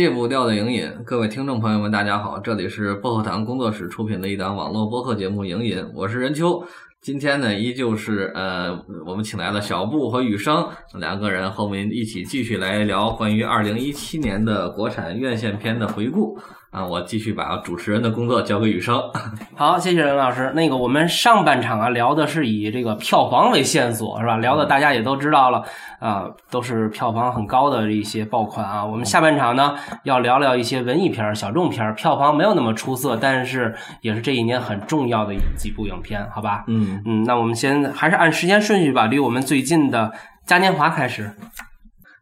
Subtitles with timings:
[0.00, 6.64] 戒不掉的影瘾，各位听众朋友们，大家好，这里是薄荷糖工作室出品的一档网络播客节目《影瘾》，我是任秋。
[7.02, 16.38] 今天呢，依旧是呃，我们请来了小布和雨生两个人，和我们一起继续来聊关于二零一七年的国产院线片的回顾。
[16.70, 19.02] 啊，我继续把主持人的工作交给雨生。
[19.56, 20.52] 好，谢谢任老师。
[20.54, 24.36] 那个，我们上半场啊聊的是以这个票房为线索，是吧？
[24.36, 25.64] 聊的大家也都知道了
[25.98, 28.84] 啊，都是票房很高的一些爆款啊。
[28.84, 29.74] 我们下半场呢
[30.04, 36.62] 要聊聊一些文艺片、小众片，票房没有那么出色，但是也是这一年很重要的几部影片，好吧？
[36.68, 40.12] 嗯嗯，那我们先还是按时间顺序吧，离我们最近的
[40.46, 41.32] 嘉年华开始。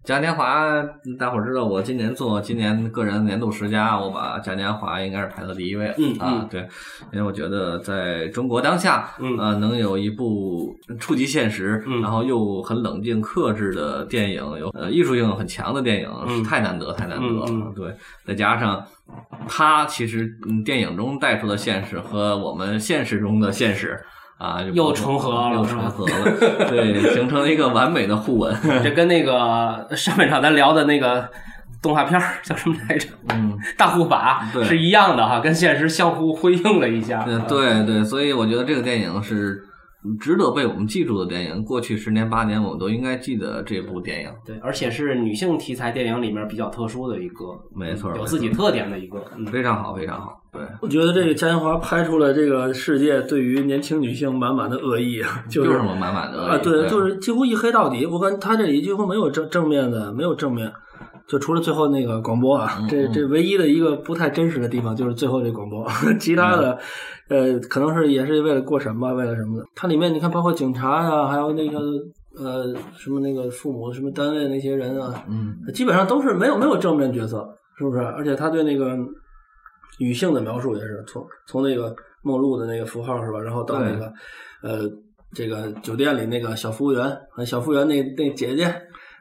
[0.08, 0.82] 嘉年华，
[1.18, 5.94] 大伙儿知道我今年做今年个人年度十佳，我把嘉年华应该是排到第一位。
[5.98, 6.62] 嗯啊，对，
[7.12, 17.72] 因为我觉得在中国当下，嗯呃，能有一部触及现实，嗯然后又很冷静克制的电影，有呃艺术性很强的电影，嗯是太难得太难得了。
[17.76, 18.82] 对，再加上
[19.46, 24.02] 它其实嗯电影中带出的现实和我们现实中的现实。
[24.38, 28.56] 啊，又重合了又重合了，对，形成了一个完美的互吻。
[28.82, 31.28] 这跟那个上半场咱聊的那个
[31.82, 33.09] 动画片儿叫什么来着？
[33.30, 37.24] 嗯，大护法对是一样的哈，跟现实相互辉映了一下。
[37.26, 39.64] 嗯，对对，所以我觉得这个电影是
[40.21, 41.63] 值得被我们记住的电影。
[41.65, 44.30] 过去十年八年，我们都应该记得这部电影。
[44.46, 49.23] 对，而且是女性题材电影里面比较特殊的一个，没错有自己特点的一个。
[49.37, 50.40] 嗯，非常好，非常好。
[50.51, 58.07] 对，我觉得这个嘉年华拍出了这个世界对于年轻女性满满的恶意啊，就就是是我满满的啊，对，就是几乎一黑到底。
[58.07, 60.73] 我看他这里几乎没有正正面的，没有正面，
[61.29, 63.12] 就除了最后那个广播啊，这嗯。
[63.12, 65.87] 这唯一的一个不太真实的地方就是最后这广播，
[66.19, 66.78] 其他的，
[67.28, 67.53] 嗯。
[67.54, 69.65] 呃，可能是也是为了过审吧，为了什么的。
[69.75, 71.78] 它里面你看，包括警察呀、还有那个
[72.39, 77.47] 呃什么那个父母什么单位那些人啊，嗯，基本上都是没有没有正面角色，
[77.77, 78.00] 是不是？
[78.00, 78.97] 而且他对那个
[79.99, 84.10] 女性的描述也是从从那个梦露的那个符号是吧，然后到那个
[84.62, 84.89] 呃
[85.34, 87.05] 这个酒店里那个小服务员，
[87.37, 88.75] 呃小服务员那那姐姐，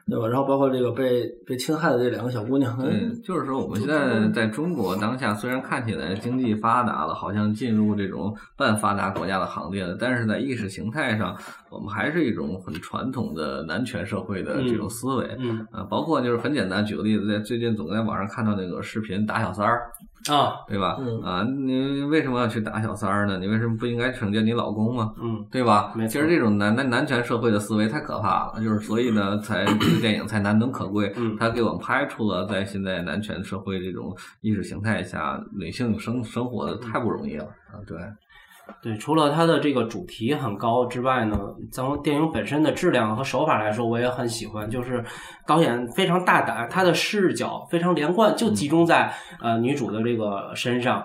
[0.08, 0.26] 对吧？
[0.26, 11.36] 然后包括这个被被侵害的这两个小姑娘，对，就是说我们现在在中国当下，虽然看起来经济发达了，好像进入这种半发达国家的行列了，但是在意识形态上，
[11.70, 15.36] 我们还是一种很传统的男权社会的这种思维。
[15.38, 19.90] 嗯啊，包括就是很简单，举个例子，在最近总在网上看到那个视频打小三儿，
[20.30, 20.96] 啊，对吧？
[21.00, 23.38] 嗯啊，你为什么要去打小三儿呢？
[23.38, 25.12] 你为什么不应该惩戒你老公吗？
[25.22, 25.92] 嗯对吧？
[26.08, 31.12] 其实这种男男男权社会的思维太可怕了，就是所以呢，才这个电影才难能可贵。
[31.16, 37.78] 嗯它给我们拍出了在现在男权社会这种意识形态下，女性生生活的太不容易了啊！
[37.86, 37.96] 对，
[38.80, 41.36] 对，除了它的这个主题很高之外呢，
[41.72, 44.68] 从电影本身的质量和手法来说，我也很喜欢。
[44.70, 45.04] 就是
[45.46, 51.04] 导演非常大胆，他的视角非常连贯，就集中在呃女主的这个身上，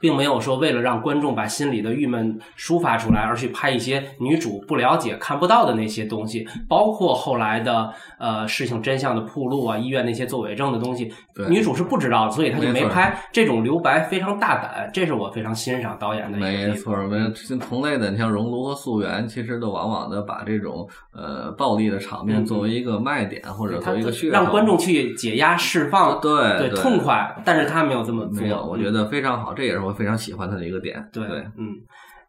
[0.00, 13.14] 并没有说为了让观众把心里的郁闷抒发出来，而去拍一些女主不了解、看不到的那些东西，包括后来的呃事情真相的铺路啊，医院那些作伪证的东西，对女主是不知道的，所以她就没拍。
[13.32, 16.83] 这种留白非常大胆，这是我非常欣赏导演的一个地方。
[16.90, 31.08] 没错，没像同类的，你像《熔炉》和《溯源》，其实都往往的把这种呃暴力的场面嗯作为一个卖点，或者作为一个噱头，让观众去解压释放，对对痛快，但是他没有这么做，没有，我觉得非常好，这也是我非常喜欢他的一个点。
[31.12, 31.74] 对对，嗯。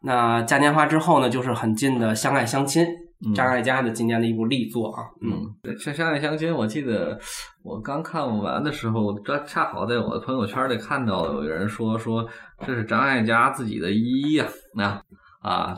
[0.02, 7.18] 那嘉年华之后呢，就是很近的《相爱相亲》，嗯张艾嘉的今年的一部力作啊，嗯，对，《相相爱相亲》，我记得
[7.62, 12.28] 我刚看完的时候，这恰好在我的朋友圈里看到了有人说说
[12.66, 15.02] 这是张艾嘉自己的一呀，那啊，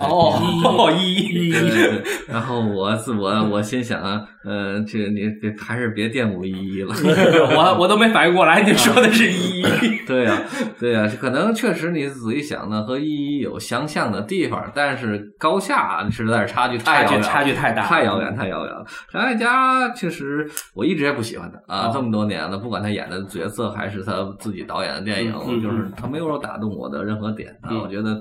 [0.01, 6.95] 对哦，一对对对，然后我自我我心想啊，呃，这你别还是别玷污一一了。
[7.55, 10.42] 我我都没反应过来，你说的是一一，对呀、
[10.78, 18.84] 对呀、这可能确实你仔细想呢，和一一有相像的地方，但是高下实在是差距太遥远，差距太大太遥远，太遥远了。
[19.13, 28.19] 张艾嘉确实我一直也不喜欢他啊，哦这么多年了，不管他演的角色还是他自己导演的电影，嗯嗯就是他没有打动我的任何点啊，嗯我觉得。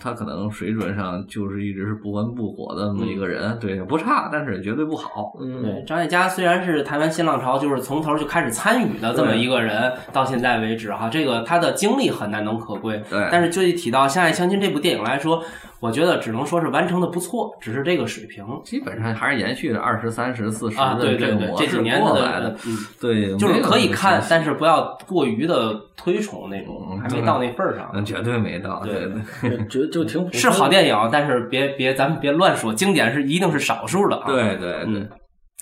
[0.00, 5.32] 他可能水准上就是一直是不温不火的那么一个人，对，不差，但是绝对不好。
[5.40, 13.02] 嗯，对，张艾嘉虽然是台湾新浪潮，就是从头就开始参与的这么一个人，到现在为止哈，这个他的经历很难能可贵。
[13.08, 15.42] 对但是就一提到《相爱相亲》这部电影来说，
[15.80, 27.90] 我觉得只能说是完成的不错，只是这个水平基本上还是延续着二十三十四十啊，的对对对，这个模式这几年过来的，嗯，对，就是可以看，但是不要过于的推崇那种，嗯还没到那份儿上。
[27.92, 28.94] 嗯，绝对没到，对
[29.40, 34.24] 对对就就挺是好电影，但是别别咱们别乱说，经典是一定是少数的啊。
[34.26, 35.08] 对对对嗯，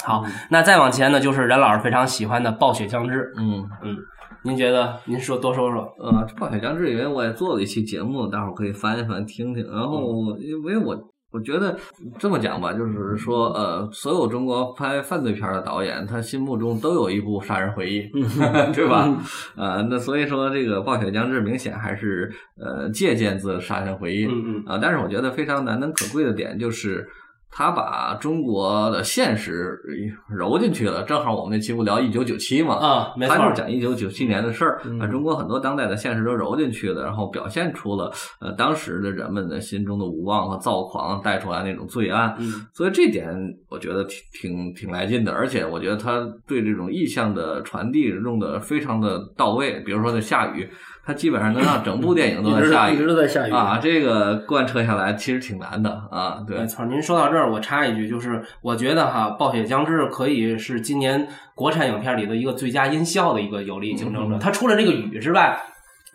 [0.04, 3.32] 好，那再往前呢，就是任老师非常喜欢的《暴雪将至》。
[3.40, 3.96] 嗯嗯，
[4.44, 5.00] 您觉得？
[5.06, 5.90] 您说多说说。
[5.98, 9.66] 呃，《暴雪将至》因为我也做了一期节目，大伙儿可以翻一翻听听。
[9.72, 10.94] 然后，因为我
[11.32, 11.74] 我觉得
[12.18, 18.02] 这么讲吧，就是说，呃，所有中国拍犯罪片的导演，他心目中都有一部《杀人回忆》，
[18.74, 19.08] 对吧？
[19.56, 24.78] 啊，那所以说，这个《暴雪将至》明显还是呃借鉴自《杀人回忆》嗯嗯啊。
[24.80, 27.08] 但是我觉得非常难能可贵的点就是。
[27.56, 29.78] 他把中国的现实
[30.28, 42.66] 揉进去了，正好我们那期不聊一九九七嘛，啊，没错他就是讲一九九七年的事儿，嗯把中国很多当代的现实都揉进去了，然后表现出了呃当时的人们的心中的无望和躁狂带出来那种罪案，嗯。
[42.72, 43.32] 所以这点
[43.68, 50.68] 我觉得挺挺挺来劲的，而且我觉得他对这种意象的传递用的非常的到位，比如说那下雨，
[51.06, 64.36] 他基本上能让整部电影都在下雨一直都在下雨啊，这个贯彻下来其实挺难的啊，对没，错，您说到这儿，我插一句，就是我觉得哈，《暴雪将至》可以是今年国产影片里的一个最佳音效的一个有力竞争者。
[64.36, 65.58] 嗯它除了这个雨之外，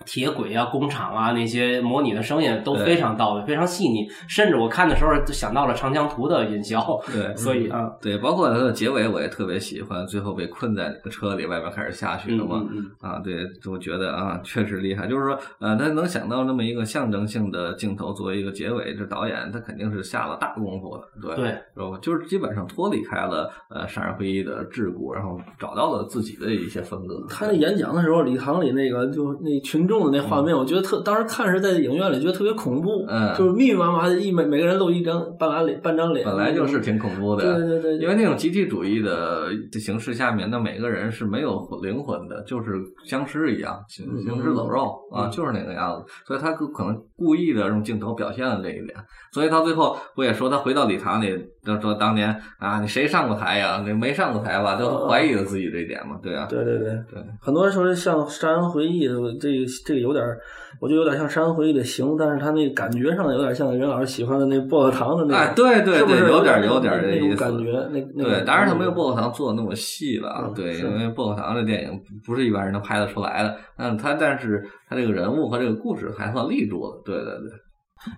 [0.06, 4.08] 铁轨啊、工厂啊那些模拟的声音都非常到位，非常细腻。
[4.28, 7.00] 甚至我看的时候就想到了长江图的音效。
[7.12, 12.66] 对，所以啊，对，包括它的结尾，我也特别喜欢，最后被困在那个车里，外边开始下雪了嘛。
[12.72, 15.08] 嗯嗯啊，对，我觉得啊，确实厉害。
[15.08, 21.98] 就是说，呃，他能想到那么一个象征性的镜头作为一个结尾，这导演他肯定是下了大功夫的，对，对，是吧？
[22.02, 27.26] 就是基本上脱离开了呃《杀人回忆》的桎梏，然后找到了自己的一些风格。
[27.30, 42.74] 他那演讲的时候，礼堂里那个就那群众的那画面，我觉得特当时看是在影院里觉得特别恐怖，嗯就是密密麻麻的一每每个人露一张半拉脸半张脸，本来就是挺恐怖的，对对对，因为那种集体主义的形式下面，那每个人是没有灵魂的，就是
[43.08, 46.06] 僵尸一样，行尸走肉啊，嗯就是那个样子。
[46.26, 48.96] 所以他可可能故意的用镜头表现了这一点。
[49.32, 53.84] 所以到最后不也说他回到礼堂里，就说当年啊，你谁上过台呀？
[53.86, 54.76] 你没上过台吧？
[54.76, 59.08] 都怀疑了自己这一点嘛，对啊，对对对对，很多人说像《杀人回忆》
[59.40, 60.40] 这个这个有点儿，
[60.80, 67.36] 我觉得有点像《山河回忆》的形，但是他那个感觉上有点像任老师喜欢的那薄荷糖的那哎，种，对对是不是对，有点点有点那那种这意思。
[67.36, 67.72] 感觉？
[67.92, 73.56] 那那对，当然他没有薄荷糖做的那么细了啊，对，因为薄荷糖这电影不是一般人能拍得出来的。
[73.78, 77.52] 嗯，他但是他这个人物和这个故事还算立住了，对对对。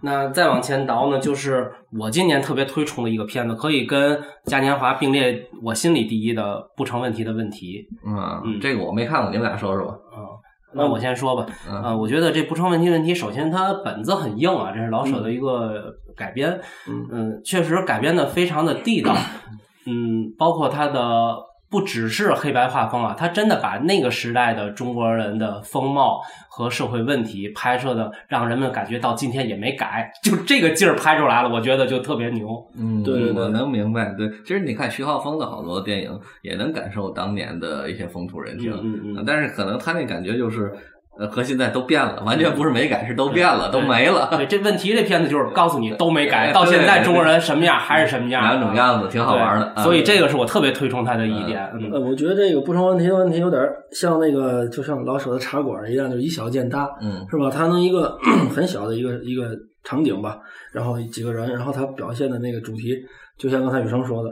[0.04, 4.16] 那再往前倒呢，就是我今年特别推崇的一个片子，可以跟
[4.46, 6.44] 嘉年华并列我心里第一的
[6.78, 7.80] 《不成问题的问题》。
[8.08, 9.94] 嗯，嗯这个我没看过，你们俩说说吧。
[9.94, 10.31] 啊，
[10.74, 11.46] 那我先说吧。
[11.70, 16.60] 嗯啊，我觉得这不成问题问题，首先它本子很硬啊，这是老舍的一个改编。
[16.88, 19.16] 嗯嗯，确实改编的非常的地道。
[19.88, 21.36] 嗯，包括它的
[21.72, 32.62] 不只是黑白画风啊，他真的把那个时代的中国人的风貌和社会问题拍摄的，让人们感觉到今天也没改，就这个劲儿拍出来了，我觉得就特别牛。
[32.78, 34.14] 嗯，对对对我能明白。
[34.18, 38.74] 对，其实你看徐浩峰的好多电影，也能感受当年的一些风土人情。
[38.74, 40.74] 嗯嗯嗯但是可能他那感觉就是，
[41.20, 44.30] 呃，和现在都变了，完全不是没改，是都变了，都没了。
[44.32, 49.84] 对，这问题这片子就是告诉你都没改，到现在中国人什么样还是什么样，两种样子，挺好玩的。
[49.84, 51.70] 所以啊这个是我特别推崇他的一点。
[51.74, 53.62] 嗯呃，我觉得这个不成问题的问题有点
[53.92, 57.50] 像那个，就像老舍的茶馆一样，就是以小见大，嗯是吧？
[57.50, 58.18] 他能一个
[58.56, 59.44] 很小的一个一个
[59.84, 60.40] 场景吧，
[60.72, 62.96] 然后几个人，然后他表现的那个主题，
[63.38, 64.30] 就像刚才雨生说的，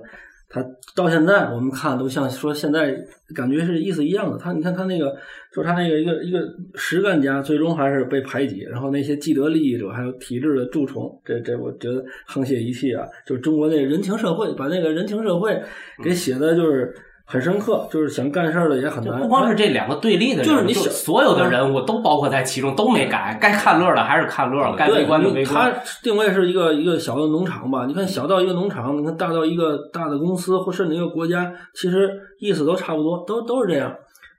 [0.50, 0.66] 他
[0.96, 2.98] 到现在我们看都像说现在
[3.36, 4.38] 感觉是意思一样的。
[4.38, 5.16] 他你看他那个，
[5.54, 6.40] 说他那个一个一个
[6.74, 15.62] 实干家，最终还是被排挤，然后那些既得利益者还有体制的蛀虫，这这我觉得沆瀣一气啊，就是中国那个人情社会，把那个人情社会
[16.04, 16.92] 给写的就是
[17.32, 19.20] 很深刻，就是想干事儿的也很难。
[19.20, 25.72] 不光是这两个对立的人，就是你想所有的人物都包括在其中，都没改，该看乐的还是看乐，该对，围观的你围观。
[25.72, 27.86] 它定位是一个一个小的农场吧？
[27.86, 32.10] 你看小到一个农场，你看大到一个大的公司，或甚至一个国家，其实
[32.40, 33.94] 意思都差不多，都都是这样。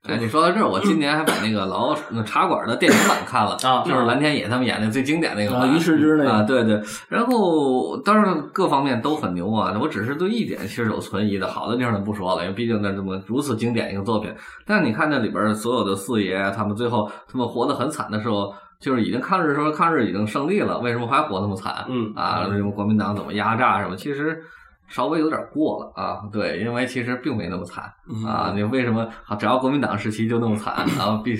[0.08, 6.80] 哎，你说到这儿，我今年还把那个老那茶馆的电影版看了啊就是蓝天野他们演的最经典那个于世之那个，啊，对对，
[7.10, 14.34] 然后当然各方面都很牛啊，我只是对一点其实有存疑的，好的地方就不说了，因为毕竟那这么如此经典一个作品。
[14.66, 21.84] 但你看那里边所有的四爷，他们最后他们活得很惨的时候，就是已经抗日时候抗日已经胜利了，为什么还活那么惨？
[21.90, 24.42] 嗯啊，什么国民党怎么压榨什么，其实。
[24.90, 27.84] 稍微有点过了啊，对，因为其实并没那么惨
[28.26, 28.52] 啊。
[28.54, 31.22] 你为什么啊只要国民党时期就那么惨啊？
[31.24, 31.34] 必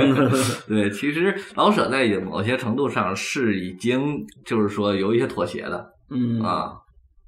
[0.68, 6.72] 对，其实老舍在某些程度上是已经就是说有一些妥协的嗯，啊。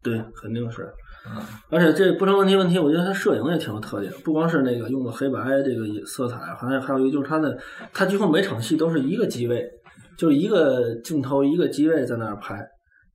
[0.02, 0.82] 对，肯定是。
[1.26, 7.58] 嗯而且这不成问题问题，我觉得他摄影也挺有特点，不光是那个用的黑白这个色彩，还有还有一个就是他的，
[7.92, 9.62] 他几乎每场戏都是一个机位，
[10.16, 12.66] 就是一个镜头一个机位在那儿拍。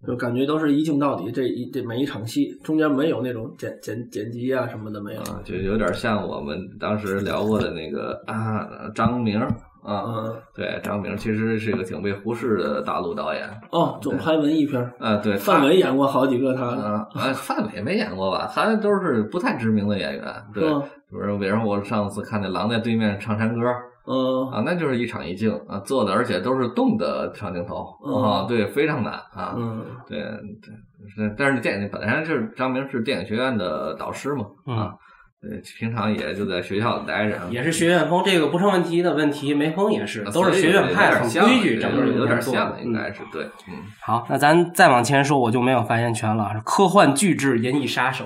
[0.06, 5.22] 就感觉都是一镜到底，这一这每一场戏中间没有那种剪剪剪辑啊什么的没有。
[5.22, 18.50] 啊，就有点像我们当时聊过的那个啊，张明啊，嗯，对，张明其实是一个挺被忽视的大陆导演哦，总拍文艺片，啊，对，范伟演过好几个他，啊啊，范伟没演过吧？
[18.54, 23.62] 他都是不太知名的演员，对，嗯比如比如说我上次看那《狼在对面唱山歌》
[24.06, 34.94] 嗯啊，那就是一场一镜啊做的，而且都是动的长镜头嗯啊，对，非常难啊，嗯对对，但是电影本来是张明是电影学院的导师嘛，啊，
[35.42, 39.54] 对，平常也就在学校待着，也是学院风，这个不成问题的问题。
[39.54, 43.76] 梅峰也是，啊都是学院派，很规矩，整个有点有点做像，应嗯该是对，嗯。
[44.02, 46.50] 好，那咱再往前说，我就没有发言权了。
[46.66, 48.26] 科幻巨制《银翼杀手》，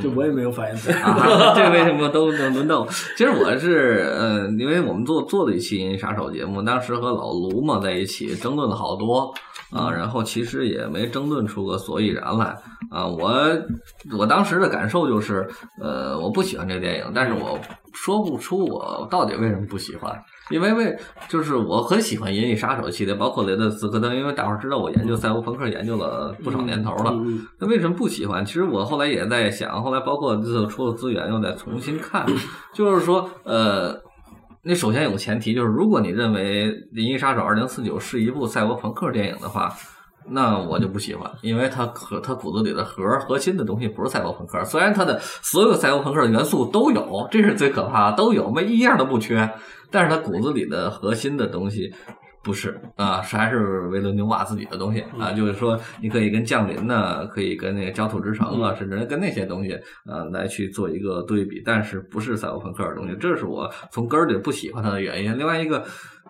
[0.00, 0.94] 这我也没有发言权。
[1.02, 2.86] 啊， 这为什么都能轮到我？
[3.16, 9.32] 其实我是呃，因为我们做做了一期《银杀手》节目，当时和老卢嘛在一起争论了好多
[9.70, 12.56] 啊，然后其实也没争论出个所以然来
[12.90, 13.06] 啊。
[13.06, 13.32] 我
[14.18, 15.48] 我当时的感受就是，
[15.80, 17.58] 呃，我不喜欢这个电影，但是我
[17.92, 20.12] 说不出我到底为什么不喜欢。
[20.50, 28.44] 因为为就是我很喜欢《银翼杀手》系列，包括雷德斯科特，因为大伙儿知道我研究赛博朋克研究了不少年头了，嗯那为什么不喜欢？
[28.44, 32.26] 其实我后来也在想，后来包括这次出了资源，又在重新看，
[32.74, 33.94] 就是说，呃，
[34.62, 39.72] 那首先有个前提，就是如果你认为《银翼杀手2049》是一部赛博朋克电影的话，
[40.30, 49.50] 那我就不喜欢，因为它核它骨子里的核核心的东西不是赛博朋克，虽然它的所有赛博朋克的元素都有，这是最可怕的，都有，没一样都不缺，
[49.90, 51.92] 但是它骨子里的核心的东西。
[52.40, 59.74] 不是啊，是还是维伦纽瓦自己的东西啊，就是说你可以跟降临呢，可以跟那个焦土之城啊，甚至跟那些东西
[60.06, 65.36] 啊来去做一个对比，但是不是赛博朋克的东西，这是我从根儿里不喜欢它的原因。
[65.36, 65.84] 另外一个，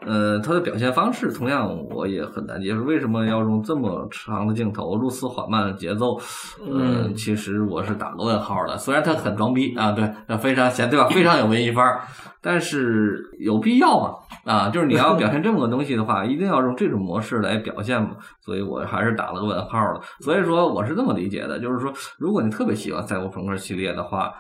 [0.06, 6.18] 呃，他的表现方式同样我也很难接受，为什么要用这么长的镜头，如此缓慢的节奏？
[6.64, 8.78] 嗯，其实我是打个问号的。
[8.78, 11.08] 虽然他很装逼啊，对，那非常显对吧？
[11.08, 12.00] 非常有文艺范儿，
[12.40, 14.14] 但是有必要吗？
[14.44, 18.10] 啊，就是你要表现这么个东西的话，一定要用这种模式来表现吗？
[18.40, 20.00] 所以我还是打了个问号的。
[20.20, 24.32] 所以说我是这么理解的，就是说，如果你特别喜欢赛博朋克系列的话。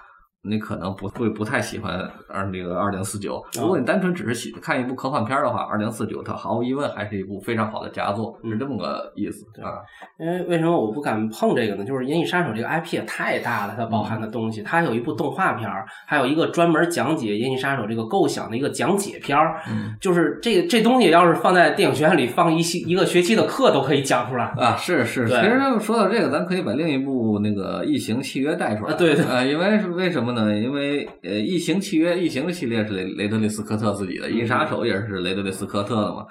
[0.48, 3.44] 你可能不会不太喜欢二那个二零四九。
[3.58, 9.78] 如果你单纯只是喜看一部科幻片的话，二零四九它毫无疑问还是一部非常好的佳作，是这么个意思啊。
[10.18, 11.84] 因为为什么我不敢碰这个呢？
[11.84, 19.60] 就是《银翼杀手》这个 IP 也太大了，它包含的东西，它有一部动画片儿，还有一个专门讲解《银翼杀手》这个构想的一个讲解片儿。
[19.70, 24.44] 嗯就是这这东西要是放在电影学院里放一期一个学期的课都可以讲出来。
[24.56, 28.92] 啊，是是，其实说到这个，咱可以把另一部那个《异形契约》带出来。
[28.92, 30.37] 啊对对啊，因为是为什么呢？
[30.60, 36.26] 因为呃，《异形契约》《异形》的系列是雷雷德利·斯科特自己的，《银翼杀手》也是雷德利·斯科特的嘛。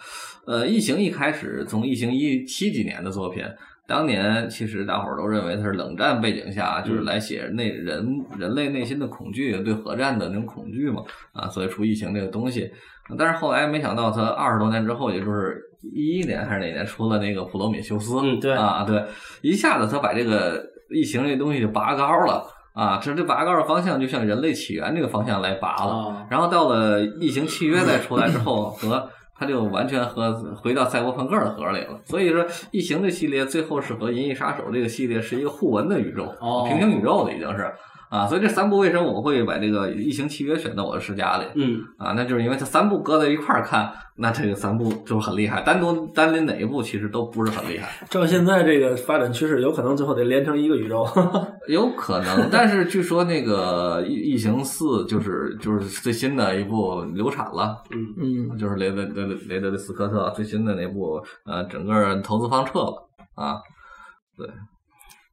[0.45, 3.43] 呃，《异形》一开始从《异形》一七几年的作品，
[3.87, 8.05] 当年其实大伙儿都认为它是冷战背景下，就是来写那人
[8.37, 12.69] 人类内心的恐惧，对核战的那种恐惧嘛，啊，所以出《异形》这个东西。
[13.17, 15.61] 但是后来没想到，他二十多年之后，也就是
[15.93, 19.01] 一一年还是哪年出了那个《普罗米修斯》，嗯对啊，对，
[19.41, 22.45] 一下子他把这个异形这东西就拔高了
[22.77, 25.91] 啊，这这拔高的方向就向人类起源这个方向来拔了。
[25.91, 31.99] 啊然后到了异形契约再出来之后，和它就完全和回到赛博朋克的盒里了。
[32.05, 37.73] 所以说，异形这系列最后是和银翼杀手这个系列是一个互文的宇宙，哦平行宇宙的已经是。
[38.09, 41.45] 啊，所以这三部为什么我会把这个《异形契约》选到我的世家里？
[41.55, 45.61] 嗯，啊，那就是因为它三部搁在一块儿看，那这个三部就很厉害。
[45.61, 51.05] 单独单拎哪一部其实都不是很厉害，照现在这个发展趋势，有可能最后得连成一个宇宙。
[51.67, 52.49] 有可能。
[52.49, 63.57] 但是据说那个《异异形四》就是就是最新的一部流产了，嗯嗯，就是雷德雷德雷德利斯科特最新的那部，呃，整个投资方撤了啊。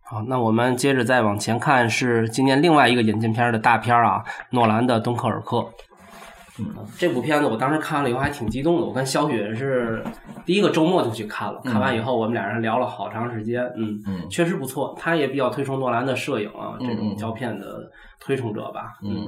[0.07, 5.57] 好，那我们接着再往前看，是今年另外一个引进片儿的大片儿啊，诺兰的《敦刻尔克》。
[6.59, 6.67] 嗯，
[6.99, 10.05] 这部片子我当时看了以后还挺激动的，我跟肖雪是
[10.45, 14.29] 第一个周末就去看了，看完以后我们俩人聊了好长时间，嗯，嗯。
[14.29, 19.27] 确实不错，他也比较推崇诺兰的摄影啊，这种胶片的推崇者吧，嗯，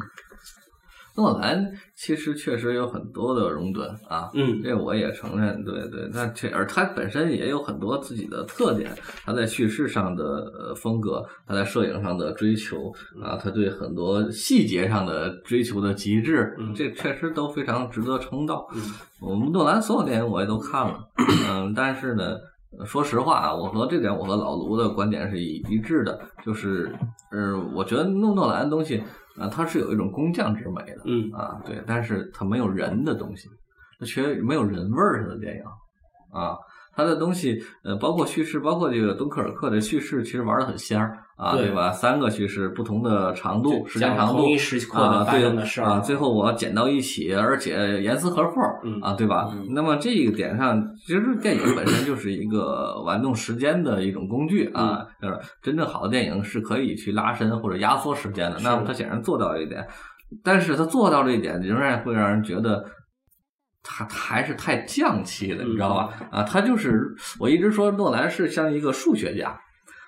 [1.16, 8.90] 诺兰其实确实有很多的熔断啊，嗯这我也承认，对对，那这而他本身也有很多自己的特点，
[9.24, 12.92] 他在叙事上的呃风格，他在摄影上的追求
[13.22, 18.68] 啊，他对很多细节上的追求的极致，嗯这确实都非常值得称道。
[18.74, 18.82] 嗯
[19.22, 21.00] 我们诺兰所有电影我也都看了，
[21.48, 22.36] 嗯，但是呢。
[22.84, 26.94] 说实话啊，我和这点我和老卢的观点是一一致的，就是，
[27.30, 29.02] 呃，我觉得诺诺兰的东西
[29.38, 33.48] 啊，它是有一种工匠之美的，嗯啊，对，但是它没有人的东西，
[33.98, 35.62] 它缺没有人味儿的电影
[36.32, 36.56] 啊，
[36.94, 41.92] 它的东西，呃，包括叙事，包括这个敦刻尔克的叙事，其实玩的很仙儿啊，对对吧？
[41.92, 49.50] 三个叙事，不同的长度，时间长度同一时刻啊，的发对生的事儿啊，最后我剪到一起，而且严丝合缝嗯啊，对吧？
[49.52, 58.58] 嗯那么这个点上，其实电影本身就是一个玩弄时间的一种工具啊，嗯就是真正好的电影是可以去拉伸或者压缩时间的。
[58.62, 59.86] 那么它显然做到了一点，
[60.42, 62.84] 但是他做到这一点，仍然会让人觉得。
[63.88, 66.10] 他他还是太匠气了，你知道吧？
[66.32, 67.00] 啊，他就是
[67.38, 69.56] 我一直说诺兰是像一个数学家，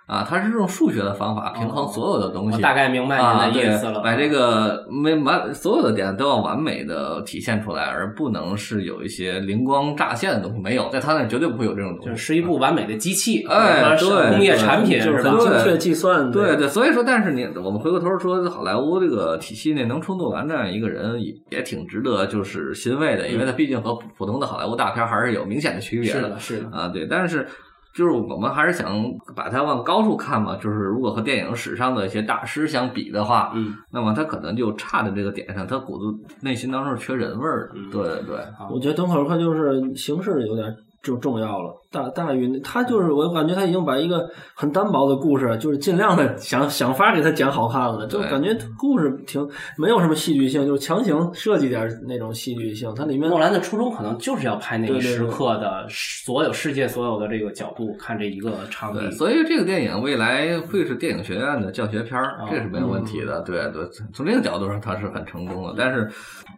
[0.09, 2.57] 啊，他是用数学的方法平衡所有的东西。
[2.57, 4.00] 我大概明白啊，您的意思了。
[4.00, 10.59] 把这个没完所有的点都要完美的体现出来，而不能是有一些灵光乍现的东西。
[10.61, 12.11] 没有，在他那儿绝对不会有这种东西。
[12.11, 15.23] 就是一部完美的机器，哎对工业产品就是？
[15.23, 26.88] 精确计算，对对，所以说，但是你我们回过头说，好莱坞这个体系内能出诺兰这样一个人，也也挺值得就是欣慰的，因为他毕竟和普普通的好莱坞大片还是有明显的区别的是的，是的，啊。
[26.88, 27.47] 对，但是
[27.95, 29.02] 就是我们还是想
[29.35, 36.04] 把它往高处看嘛，就是如果和电影史上的一些大师相比的话，嗯，那么他可能就差在这个点上，他骨子
[36.40, 38.37] 内心当中是缺人味儿对对。
[38.37, 38.37] 对，
[38.71, 63.40] 我觉得敦刻尔克就是形式有点就重要了，大大于他就是我感觉他已经把一个很单薄的故事，就是尽量的想想法给他讲好看了，就感觉故事挺没有什么戏剧性，就是强行设计点那种戏剧性，它里面诺兰的初衷可能就是要拍那一对对时对刻的所有世界所有的这个角度看这一个场景，所以这个电影未来会是电影学院的教学片儿，这是没有问题的。
[63.40, 65.75] 对对，从这个角度上它是很成功的。
[65.78, 66.07] 但是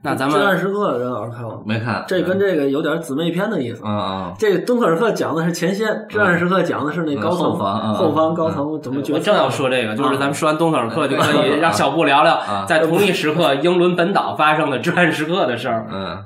[0.03, 3.85] 那咱们至暗们时刻任老师看过，没看这跟这个有点姊妹篇的意思。
[3.85, 9.19] 啊啊，这个敦刻尔克讲的是前线，至暗时刻讲的是那高层、嗯后方嗯后方高层怎么决策。
[9.19, 15.87] 我正要说这个，就是咱们说完敦刻尔克，就可以啊让小布聊聊啊在同一时刻英伦本岛发生的至暗时刻的事儿。
[15.93, 16.17] 嗯，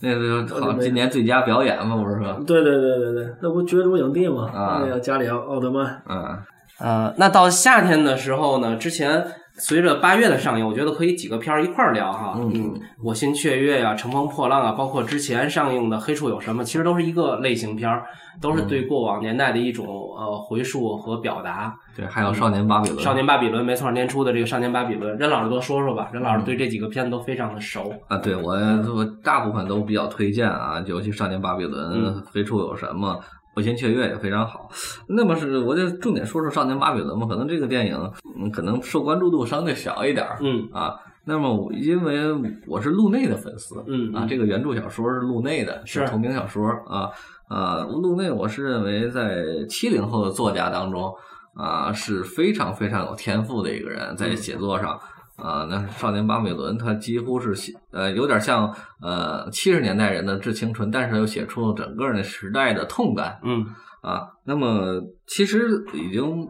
[0.00, 4.48] 那个好，今年最佳表演嘛，不是说，对对对对对，那不角逐影帝嘛？
[4.54, 6.00] 啊那个加里奥奥特曼。
[6.08, 6.38] 嗯
[6.78, 9.22] 呃，那到夏天的时候呢，之前
[9.60, 12.34] 随着八月的上映，我觉得可以几个片儿一块儿聊哈。
[12.38, 18.04] 嗯我心雀跃呀、乘风破浪啊，包括之前上映的《黑处有什么》，其实都是一个类型片儿，
[18.40, 21.74] 都是对过往年代的一种呃回溯和表达。
[21.96, 26.08] 对，还有少年巴比伦，少年巴比伦，没错，年初的这个少年巴比伦，任老师多说说吧。
[26.12, 27.92] 任老师对这几个片子都非常的熟。
[28.08, 28.52] 啊，对我
[28.94, 33.14] 我大部分都比较推荐啊，尤其《少年巴比伦》嗯黑处有什么》。
[33.54, 34.70] 我心雀跃也非常好，
[35.08, 37.26] 那么是我就重点说说《少年巴比伦》吧。
[37.26, 40.94] 可能这个电影，嗯，可能受关注度相对小一点儿嗯啊。
[41.24, 42.32] 那么因为
[42.66, 47.10] 我是路内的粉丝，嗯啊，这个原著小说是路内的，是同名小说啊
[47.48, 51.12] 啊，路内我是认为在七零后的作家当中
[51.54, 54.98] 啊是非常非常有天赋的一个人，在写作上。
[55.42, 63.64] 啊，那《少年巴比伦》他几乎是写呃，有点像呃七十年代人的致青春，但是又写出了整个那时代的痛感嗯
[64.02, 64.22] 啊。
[64.44, 66.46] 那么其实已经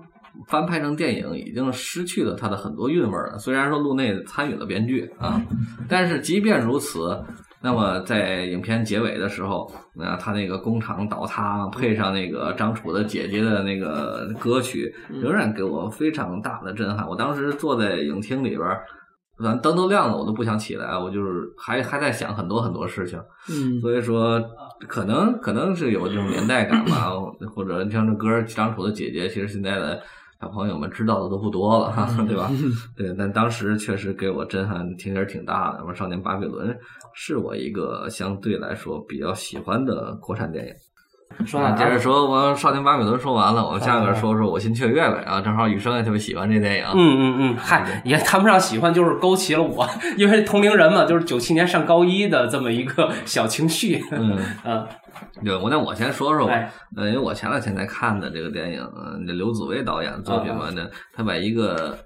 [0.49, 3.39] 翻拍成电影，已经失去了它的很多韵味了。
[3.39, 5.43] 虽然说路内参与了编剧啊，
[5.89, 7.23] 但是即便如此，
[7.63, 17.07] 那么在影片结尾的时候，那他那个工厂倒塌，配上那个张楚的姐姐的那个歌曲，仍然给我非常大的震撼。
[17.07, 18.83] 我当时坐在影厅里边儿，
[19.39, 23.21] 反正灯都亮了，我都不想起来，我就是还还在想很多很多事情。
[23.51, 24.43] 嗯，所以说，
[24.89, 27.11] 可能可能是有这种年代感吧，
[27.55, 30.01] 或者你像这歌儿张楚的姐姐，其实现在的
[30.41, 32.51] 小朋友们知道的都不多了，哈，对吧？
[32.97, 35.79] 对，但当时确实给我震撼挺也是挺大的。
[35.81, 36.69] 那么《少年巴比伦》
[37.13, 40.73] 是我一个相对来说比较喜欢的国产电影。
[41.41, 45.23] 啊 说接着说，我《少年巴比伦》说完了，我们下面说说我心雀跃呗。
[45.27, 46.85] 啊，正好雨生也特别喜欢这电影。
[46.95, 54.03] 嗯嗯嗯，嗨，也谈不上喜欢，就是勾起了我，因为同龄人嘛，就是九七年上高一的这么一个小情绪。
[54.13, 54.87] 嗯，嗯，
[55.45, 56.53] 对，我那我先说说吧。
[56.53, 58.87] 哎呃，因为我前两天才看的这个电影，
[59.27, 60.83] 刘祖威导演的作品嘛，那
[61.15, 61.97] 他把一个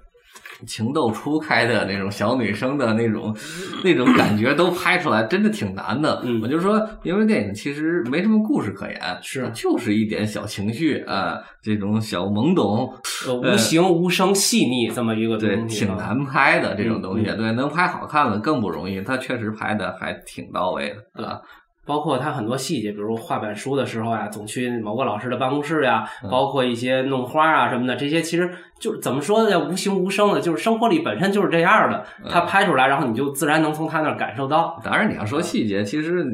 [0.65, 3.35] 情窦初开的那种小女生的那种
[3.83, 6.21] 那种感觉都拍出来，真的挺难的。
[6.23, 12.93] 嗯我就说，因为电影其实没什么故事可言，是就是一点小情绪啊、这种小懵懂，
[13.27, 17.25] 呃，无形无声细腻这么一个对，东西，挺难拍的这种东西。
[17.25, 21.39] 对，能拍好看的更不容易，他确实拍的还挺到位的啊。
[21.87, 34.79] 包括他很多细节，比如画板书的时候呀，总去某个老师的办公室呀，嗯包括一些弄花啊什么的，这些其实就是怎么说呢，叫无形无声的，就是生活里本身就是这样的，他拍出来，然后你就自然能从他那儿感受到。
[34.83, 36.25] 当然，你要说细节，其实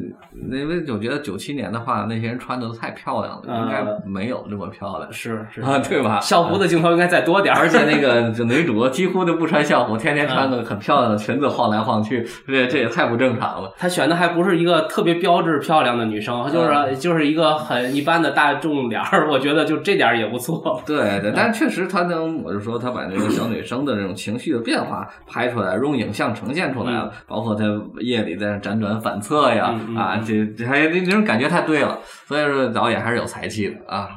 [0.52, 6.20] 因为我觉得九七年的话，那些人穿的都太漂亮了，应该没有这么漂亮，是是啊，对吧？
[6.20, 13.72] 校服的镜头应该再多点，而且那个女主几乎都不穿校服，天天穿的很漂亮的裙子晃来晃去，这这也太不正常了。
[13.78, 20.82] 她选的还不是一个特别标致漂亮的女生，就是就是一个很一般的大众脸儿，我觉得就这点也不错。
[20.86, 27.66] 对对，但确实她能，我就说他把那个小女生的这种情绪的变化拍出来，用影像呈现出来了，包括他
[28.00, 34.10] 夜里在那辗转反侧呀，啊，这这还那种感觉太对了，所以说导演还是有才气的啊。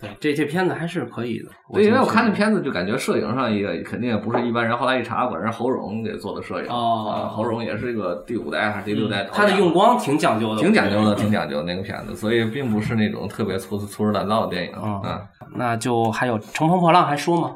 [0.00, 1.50] 对，这这片子还是可以的。
[1.72, 4.76] 对，因为我看那片子就感觉摄影上也肯定也不是一般人。
[4.76, 6.68] 后来一查，果然侯荣给做的摄影。
[6.70, 9.30] 哦，侯荣也是一个第五代还是第六代导演。
[9.32, 15.22] 他的用光挺讲究的，挺讲究的，挺讲究那个片子，所以并不是那种特别粗粗制滥造的电影啊。
[15.54, 17.54] 那就还有《乘风破浪》还说吗？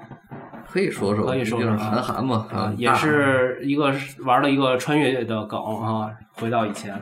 [0.67, 3.93] 可以说说，可以说说韩寒嘛啊，也是一个
[4.25, 6.95] 玩了一个穿越的梗啊，回到以前。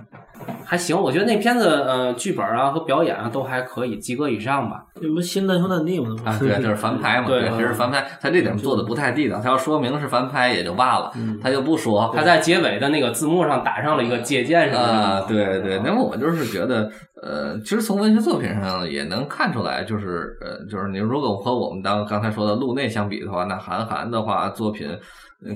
[0.64, 4.84] 还行，我觉得那片子呃，剧本啊和表演啊都还可以，及格以上吧。
[5.00, 6.16] 什么新的兄难弟嘛？
[6.24, 7.26] 啊， 对，就是翻拍嘛。
[7.26, 8.06] 对，这是翻拍。
[8.20, 9.40] 他这点做的不太地道。
[9.40, 12.12] 他要说明是翻拍也就罢了，他就不说。
[12.14, 14.92] 他在结尾的那个字幕上打上了一个借鉴什么的。
[14.92, 15.80] 啊，对对。
[15.84, 16.90] 那么我就是觉得，
[17.22, 24.88] 呃，其实从文学作品上也能看出来，就是呃，就是你如果和我们当刚才说的路内相比的话，那韩寒的话作品。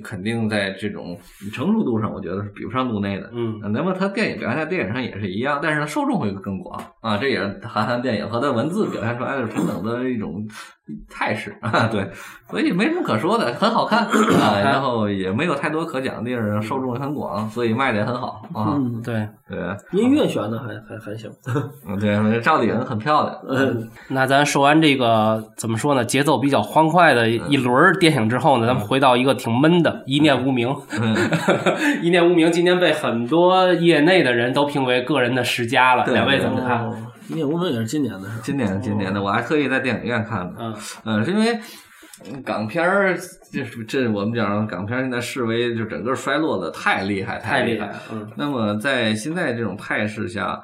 [0.03, 1.17] 肯定在这种
[1.55, 3.31] 成熟度上，我觉得是比不上路内的。
[3.33, 10.47] 嗯，那么他电影表现在电电影上也是一样，但是它受众会更广啊，这也是韩寒电影和他文字表现出来的平等的一种。
[11.11, 12.09] 态势 啊，对，
[12.49, 14.07] 所以没什么可说的，很好看
[14.41, 18.75] 啊，然后也没有太多可讲的地方，受众也很广，所以卖的也很好啊。
[18.77, 19.59] 嗯，对对，
[20.01, 21.31] 音乐选的还还还行。
[21.89, 23.37] 嗯，对，赵丽颖很漂亮。
[23.49, 26.05] 嗯，那咱说完这个怎么说呢？
[26.05, 30.69] 节奏比较欢快的一轮电影之后呢，咱们回到一个挺闷的《一念无名》。
[32.01, 36.89] 《一念无名》今年被很多业内的人都评为个人的十佳了，两位怎么看？
[37.29, 40.55] 一念无名也是今年的，今年今年的，我还特意在电影院看的。
[40.59, 41.59] 嗯嗯，是因为
[42.45, 43.17] 港片儿，
[43.53, 47.93] 这这我们讲港片现在示威就整个衰落的太厉害，太厉害。
[48.13, 50.59] 嗯，那么在现在这种态势下，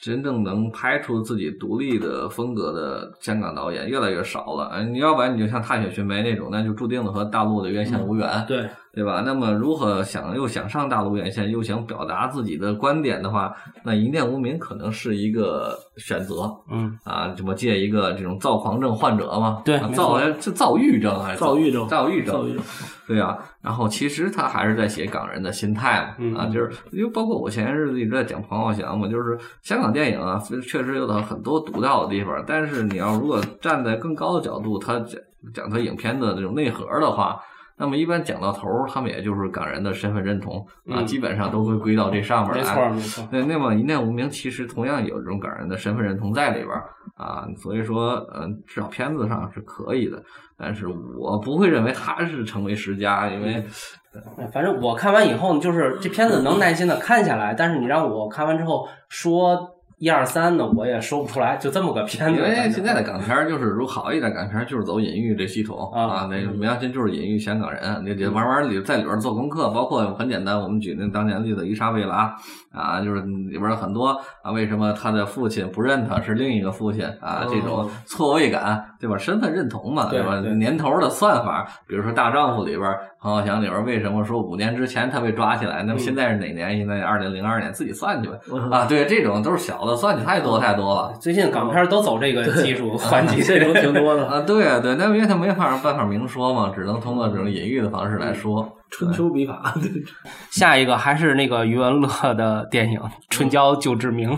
[0.00, 4.70] 真正能拍出自己独立的风格的香港导演越来越少了。
[4.72, 8.44] 嗯，你要不然你就像《踏雪寻梅》那种，那就注定了和大陆的院线无缘。
[8.46, 8.68] 对。
[8.94, 9.22] 对吧？
[9.24, 16.54] 那么如何想又想上大陆院线，又想表达自己的观点的话，那一念无名可能是一个选择。
[16.70, 19.62] 嗯啊，怎么借一个这种躁狂症患者嘛？
[19.64, 21.88] 对，躁是躁郁症还是躁郁症？
[21.88, 22.34] 躁郁症。
[22.34, 22.62] 躁郁症。
[23.06, 26.42] 对啊，然后其实他还是在写港人的心态嘛。
[26.42, 32.44] 啊，就是因为包括我前些日子一直在讲彭浩翔嘛，就是香港电影啊，确实有它很多独到的地方。
[32.46, 35.18] 但是你要如果站在更高的角度，他讲
[35.54, 37.40] 讲他影片的这种内核的话。
[37.78, 42.60] 那么一般讲到头儿，他们也就是港人的身份认同啊，基本上都会归到这上面来。
[42.62, 43.28] 没错，没错。
[43.32, 46.84] 那那么一念无名其实同样有这种港人的身份认同在里边儿
[47.16, 50.22] 啊，所以说，嗯，至少片子上是可以的。
[50.56, 53.64] 但是我不会认为他是成为十佳，因为
[54.52, 57.52] 反正我看完以后，就是这片子能耐心的看下来。
[57.54, 59.68] 但是你让我看完之后说。
[60.02, 62.36] 一二三呢，我也说不出来，就这么个片子。
[62.36, 72.34] 因为现在的港片就是，如果好一点港片就是走隐喻这系统啊，那梅亚新就是隐喻香港人，你得玩玩里在里边做功课，包括很简单，我们举那当年的例子伊莎贝拉
[72.72, 74.08] 啊，就是里边很多
[74.42, 77.46] 啊，为什么他的父亲不认他是另一个父亲啊？
[77.48, 79.18] 这种错位感，对吧？
[79.18, 80.38] 身份认同嘛，对吧？
[80.38, 82.88] 年头的算法，比如说大丈夫里边，
[83.20, 85.82] 彭浩翔里边为什么说五年之前他被抓起来？
[85.82, 86.78] 那么现在是哪年？
[86.78, 88.36] 现在二零零二年，自己算去吧。
[88.70, 89.96] 啊，对，这种都是小的。
[89.96, 94.40] 算起太多太多了，最近港片都走这个技术 环节，这种挺多的啊。
[94.42, 98.72] 对啊，对，那因为他没法办法明说嘛，只能通过这种隐喻的方式来说。
[98.90, 99.74] 春秋笔法，
[100.52, 104.30] 下一个还是那个余文乐的电影《春娇救志明》，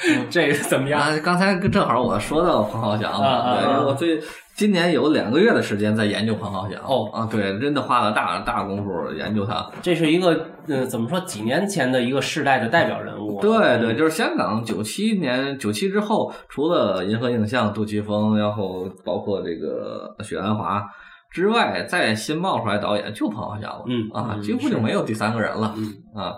[0.30, 1.00] 这怎么样？
[1.22, 4.20] 刚才正好我说到彭浩翔了，对，我最。
[4.56, 9.70] 今年有两个月的时间在研究彭浩翔哦啊，对，真的花了大大功夫研究他。
[9.82, 11.20] 这是一个呃，怎么说？
[11.20, 13.38] 几年前的一个世代的代表人物。
[13.38, 20.82] 对对，就是香港九七年九七之后，除了银河映像、杜琪峰，然后包括这个许鞍华
[21.30, 23.84] 之外，再新冒出来导演就彭浩翔了。
[23.86, 25.74] 嗯啊，几乎就没有第三个人了。
[25.76, 26.32] 嗯啊，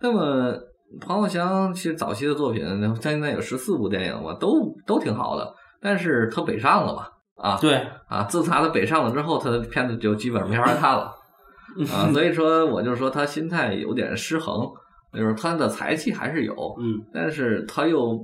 [0.00, 0.52] 那么
[1.00, 2.64] 彭浩翔其实早期的作品，
[3.00, 4.48] 现在有十四部电影吧，都
[4.86, 7.06] 都挺好的，但是他北上了嘛。
[7.36, 11.10] 啊，对啊，自从他北上了之后，他的片子就基本没法看了
[11.90, 14.68] 啊，所以说我就说他心态有点失衡，
[15.14, 18.18] 就是他的才气还是有，嗯，但是他又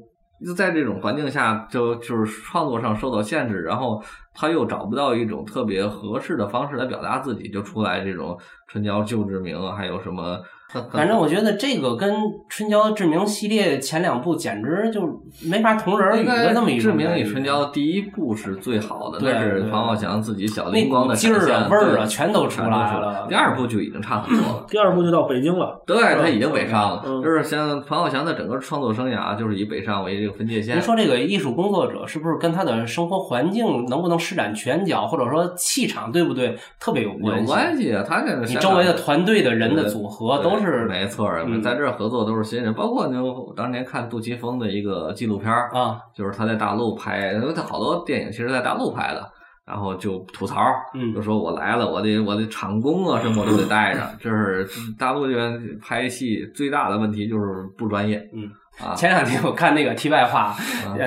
[0.45, 4.03] 就在这种环境下，就就是创作上受到限制，然后
[4.35, 10.39] 他又找不到一种特别合适的方式来表达自己，就出来这种春娇救志明，还有什么。
[10.93, 12.15] 反正我觉得这个跟
[12.49, 15.01] 《春娇志明》系列前两部简直就
[15.45, 24.67] 没法同日而语的那么一志明与春娇第一部是最好的，那是对黄浩翔自己小那灵光的股劲儿啊味儿啊全都出全来了第二部就已经差很多了。
[24.69, 30.83] 第二部就到北京了，对他已经北上了，嗯就是像黄浩翔的整个创作生涯，就是以北上为这个分界线您。
[30.83, 37.47] 说这个艺术工作者是不是跟他的生活环境能不能施展拳脚，或者说气场对不对，特别有关系有？
[37.47, 41.63] 关系啊，他这个你周围的团队的人的组合对都是没错儿，嗯。
[41.63, 49.29] 在这儿合作都是新人，包括呢，我当年看杜琪峰的一个纪录片儿，啊，就是他在大陆拍，因为他好多电影其实在大陆拍的，
[49.67, 50.61] 然后就吐槽，
[50.95, 51.15] 嗯。
[51.15, 54.67] 就说我来了，我得我得场工啊什么我都得带着， 这是
[54.99, 58.51] 大陆这边拍戏最大的问题就是不专业，嗯。
[58.79, 60.55] 啊，前两天我看那个题外话，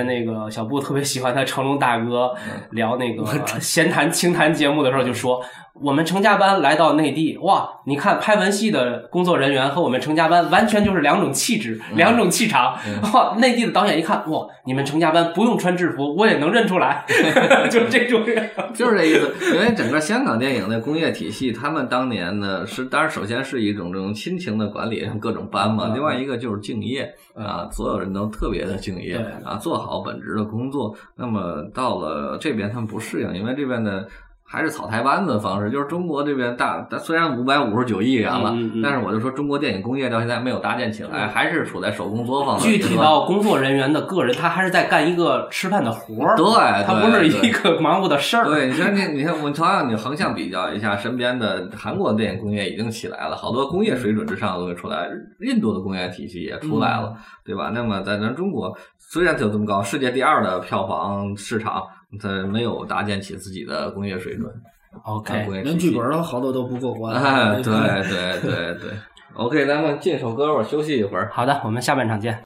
[0.04, 2.60] 那个小布特别喜欢他成龙大哥嗯。
[2.72, 3.24] 聊那个
[3.60, 5.40] 闲谈清谈节目的时候，就说
[5.74, 12.76] 我们成家班来到内地，哇，你看拍文戏的工作人员和我们成家班完全就是两种气质、两种气场。
[12.86, 17.04] 嗯哇，内地的导演一看，哇，你们成家班不用穿制服，我也能认出来，
[17.70, 18.50] 就是这种人。
[18.74, 30.94] 就是这意思，因为整个香港电影的工业体系，他们当年呢是，当然首先是一种这种亲情的管理，各种班嘛，嗯另外一个就是敬业啊，所有人都特别的敬业对啊，做好本职的工作。
[31.16, 34.06] 那么到了这边，他们不适应，因为这边的。
[34.52, 48.44] 还是草台班子的方式，就是中国这边大，虽然五百五十九亿元了，嗯嗯嗯但是我就说中国电影工业到现在没有搭建起来，还是处在手工作坊具体到工作人员的个人，他还是在干一个吃饭的活儿，对他不是一个忙活的事儿。
[48.44, 55.08] 对，你说你你看，我同样你横向比较一下，身边的韩国电影工业已经起来了，好多工业水准之上的东西出来，
[55.42, 57.70] 印度的工业体系也出来了，对吧？
[57.72, 61.84] 那么在咱中国，虽然它有这么高，世界第二的票房市场，
[62.18, 64.50] 它没有搭建起自己的工业水准，
[64.92, 66.10] 啊 OK，连剧本。
[66.10, 67.14] 都好多都不过关。
[67.14, 68.90] 哎，对对对对
[69.34, 71.30] ，OK，咱们进首歌，我休息一会儿。
[71.32, 72.42] 好的，我们下半场见。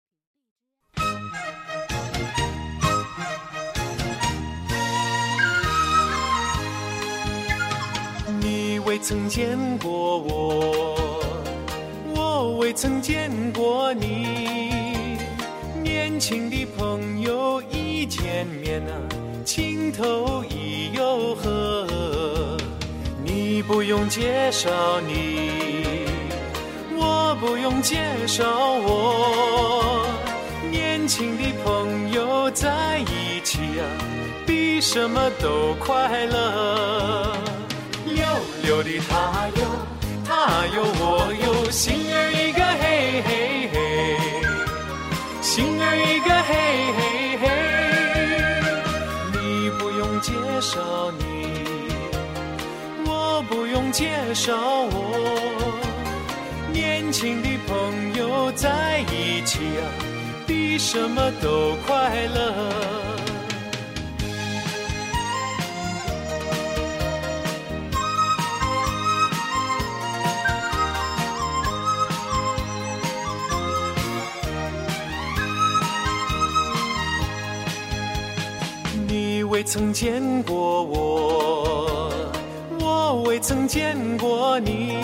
[8.41, 10.95] 你未曾见过我，
[12.15, 15.17] 我未曾见过你。
[15.83, 18.93] 年轻的朋友一见面啊，
[19.45, 21.87] 情投意又合。
[23.23, 24.71] 你不用介绍
[25.07, 26.07] 你，
[26.97, 30.07] 我不用介绍我。
[30.71, 33.85] 年轻的朋友在一起啊，
[34.47, 37.37] 比什么都快乐。
[38.07, 38.25] 溜
[38.63, 39.63] 溜的他哟，
[40.27, 43.77] 他哟我哟，心儿一个嘿嘿嘿，
[45.43, 46.53] 心儿一个嘿
[46.97, 47.24] 嘿嘿。
[50.65, 51.25] 少你，
[53.05, 55.79] 我不用介绍我。
[56.73, 59.85] 年轻的朋友在一起啊，
[60.47, 63.24] 比什么都快乐。
[79.55, 82.11] 未曾见过我，
[82.81, 84.97] 我未曾见过你。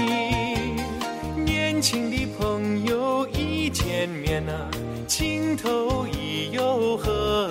[1.45, 4.69] 年轻的朋友一见面啊，
[5.07, 7.49] 情投意又合。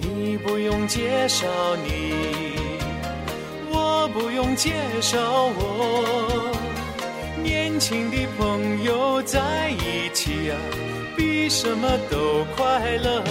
[0.00, 1.46] 你不用介绍
[1.76, 2.12] 你，
[3.70, 6.52] 我不用介绍我。
[7.40, 10.58] 年轻的朋友在一起啊，
[11.16, 13.22] 比什么都快乐。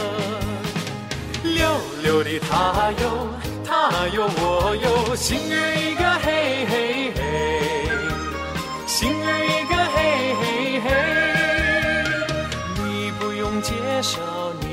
[1.43, 3.27] 溜溜的他哟，
[3.65, 7.19] 他哟我哟，心儿一个嘿嘿嘿，
[8.86, 9.97] 心儿一个嘿
[10.39, 10.43] 嘿
[10.86, 10.88] 嘿。
[12.77, 14.19] 你不用介绍
[14.62, 14.65] 你，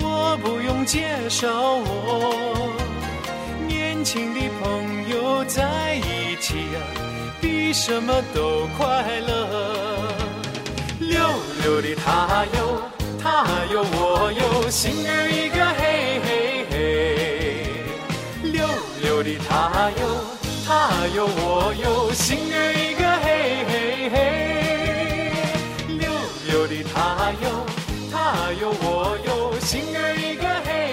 [0.00, 2.70] 我不用介绍我。
[3.66, 6.78] 年轻的朋友在一起啊，
[7.40, 9.28] 比什么都快乐。
[11.00, 11.18] 溜
[11.62, 12.80] 溜的他哟，
[13.24, 16.28] 他有我有，心儿一个嘿嘿
[16.70, 16.74] 嘿。
[18.52, 18.68] 溜
[19.00, 20.02] 溜的他哟，
[20.66, 20.68] 他
[21.16, 23.72] 哟我哟，心儿一个嘿嘿
[24.12, 24.14] 嘿。
[25.96, 26.04] 溜
[26.46, 27.64] 溜的他哟，
[28.12, 30.83] 他哟我哟，心儿一个嘿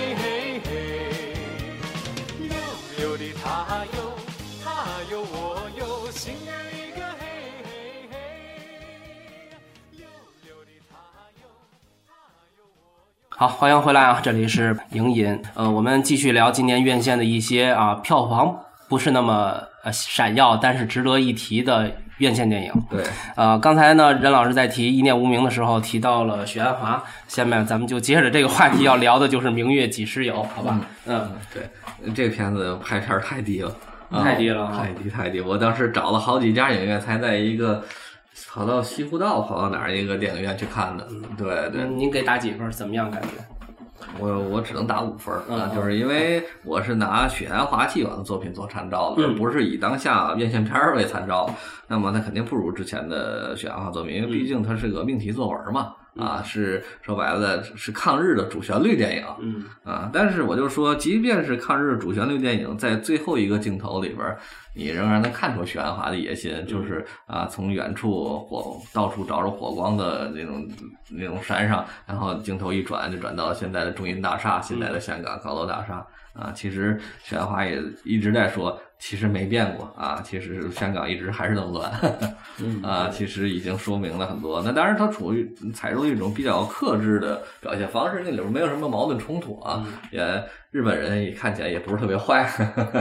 [13.42, 14.20] 好，欢迎回来啊！
[14.22, 18.56] 这里是影音，呃，我们继续聊今年院线的一些啊票房
[18.88, 22.72] 不是那么呃闪耀，但是值得一提的院线电影。
[22.88, 23.04] 对，
[23.36, 30.80] 呃，刚才呢，任老师在提《一念无名》的时候提到了许鞍华，下面咱们就接着这个话题要聊的就是《明月几时有》，好吧？
[31.08, 33.76] 嗯，对，这片子拍片儿太低了，
[34.12, 35.42] 啊太低了啊太低太低。
[35.42, 37.84] 我当时找了好几家影院，才在一个
[38.50, 41.08] 跑到西湖道，跑到哪儿一个电影院去看的。
[41.38, 42.70] 对对，嗯您给打几分？
[42.72, 43.30] 怎么样感觉？
[44.20, 51.48] 我我只能打五分儿啊嗯，就是因为我是拿许鞍华既往的作品做参照的，不是以当下院线片儿为参照。
[51.88, 59.26] 那么它肯定不如之前的许鞍华作品，因为毕竟它是个命题作文嘛，啊，是说白了是抗日的主旋律电影。
[59.40, 64.38] 嗯啊，但是我就说，即便是抗日主旋律电影，在最后一个镜头里边儿，
[64.76, 70.68] 你仍然能看出许鞍华的野心，就是啊，从远处火到处着着火光的那种
[71.10, 76.06] 那种山上，然后镜头一转，就转到现在的中银大厦，现在的香港高楼大厦。
[76.34, 81.92] 啊，其实许鞍华也一直在说，其实没变过啊，其实香港一直还是那么乱，
[82.84, 84.62] 啊，其实已经说明了很多。
[84.64, 90.22] 那当然，他处于采用一种比较克制的表现方式，那里边没有什么矛盾冲突啊，也
[90.72, 92.50] 日本人也看起来也不是特别坏，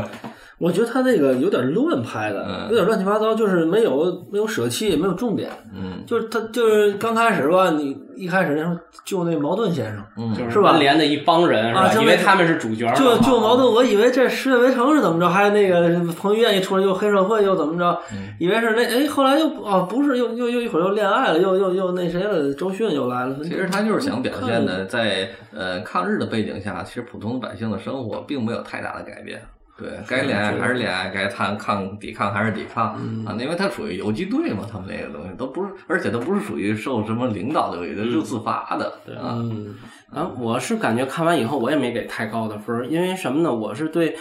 [0.61, 5.49] 我觉得他那个有点乱拍的，嗯有点乱七八糟，就是没有没有舍弃，没有重点。
[5.75, 11.81] 嗯就是他就是刚开始吧，你一开始那时候救那矛盾先生，嗯，就是吧文联的一帮人是吧？
[11.83, 23.35] 啊以为他们是主角就，就救矛盾，啊我以为这十月围城是怎么着，还那个彭于晏一出来又黑社会又怎么着，嗯以为是那哎，后来又哦不是，又又又一会儿又恋爱了，又又又那谁了，周迅又来了。
[23.43, 29.41] 其实他就是想表现的，在呃抗日的背景下，其实普通百姓的生活并没有太大的改变。
[29.81, 32.93] 对该恋爱还是恋爱，该谈抗抵抗还是抵抗、
[33.25, 38.93] 啊，因为它属于游击队嘛，他们那个东西都不是，而且都不是属于受什么领导的游击队，就自发的。
[39.07, 39.75] 对啊，嗯，
[40.13, 43.53] 啊，我是感觉看完以后我也没给太高的分儿，因为什么呢？
[43.53, 44.17] 我是对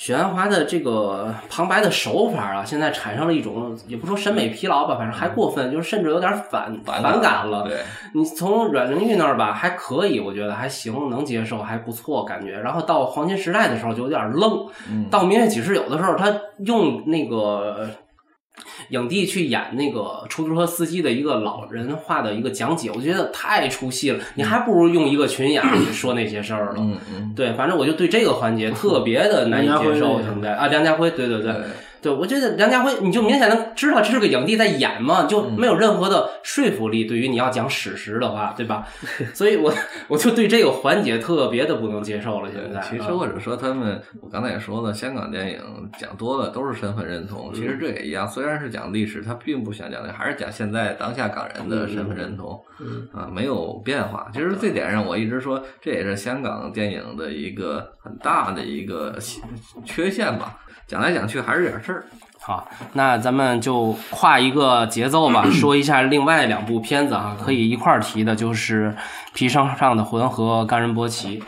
[0.00, 7.64] 许鞍华的这个旁白的手法啊，现在产生了一种也不说审美疲劳吧，反正还过分，就是甚至有点反反反感了。
[7.64, 7.82] 对，
[8.14, 12.58] 你从阮玲玉那儿吧还可以，我觉得还行，能接受，还不错感觉。
[12.58, 17.90] 然后到黄金时代的时候就有点愣，嗯到明月几时有的时候，他用那个
[18.90, 24.20] 影帝去演那个出租车司机的一个老人化的一个讲解，我觉得太出戏了。
[24.34, 26.74] 你还不如用一个群演去说那些事儿了。
[26.78, 30.20] 嗯嗯，对，反正我就对这个环节特别的难以接受。
[30.20, 31.62] 现在啊，梁家辉，对对对，对
[32.02, 37.04] 对，我觉得梁家辉，你就明显能知道这是个影帝在演嘛，就嗯没有任何的说服力。
[37.04, 38.86] 对于你要讲史实的话，对吧？
[39.34, 39.72] 所以我
[40.08, 42.50] 我就对这个环节特别的不能接受了。
[42.50, 45.60] 现在，其实啊或者说他们，我刚才也说了，香港电影
[45.98, 47.52] 讲多了都是身份认同。
[47.52, 52.58] 其实这也一样，虽然是讲历史，他并不想讲的，还是讲现在当下港人的身份认同。
[52.80, 54.26] 嗯啊，没有变化。
[54.32, 59.18] 其实这点上，我一直说这也是香港电影的一个很大的一个
[59.84, 60.58] 缺陷吧。
[60.90, 62.04] 讲来讲去还是点事儿。
[62.40, 68.88] 好，那咱们就跨一个节奏吧， 说一下另外两部片子啊，可以一块儿提的，就是
[69.32, 71.38] 《皮上上的魂》和《冈仁波齐》。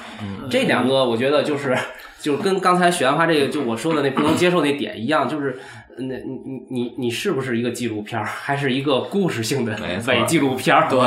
[0.48, 1.76] 这两个我觉得就是
[2.20, 5.58] 就是跟刚才许鞍华这个就我说的那不能接受那点一样，就是
[5.98, 9.76] 那你你你你是不是一个纪录片儿，还是一个故事性的
[10.06, 10.86] 伪纪录片儿？
[10.88, 11.00] 对，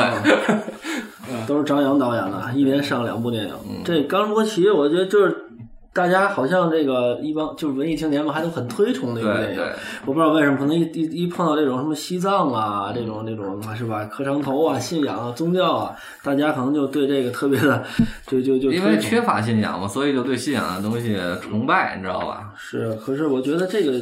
[1.48, 3.54] 都是张扬导演的，一连上两部电影。
[3.70, 5.35] 嗯这冈仁波齐，我觉得就是
[5.96, 9.56] 大家好像这个一帮就是文艺青年们还都很推崇那个电影。
[9.56, 9.74] 对对，
[10.06, 17.82] 我不知道为什么，可能一一一碰到这种什么西藏啊，这种这种是吧，磕长头啊、信仰啊、宗教啊，大家可能就对这个特别的，
[18.28, 22.52] 就就就因为缺乏信仰嘛，所以就对信仰的东西崇拜，你知道吧？
[22.58, 23.94] 是，可是我觉得这个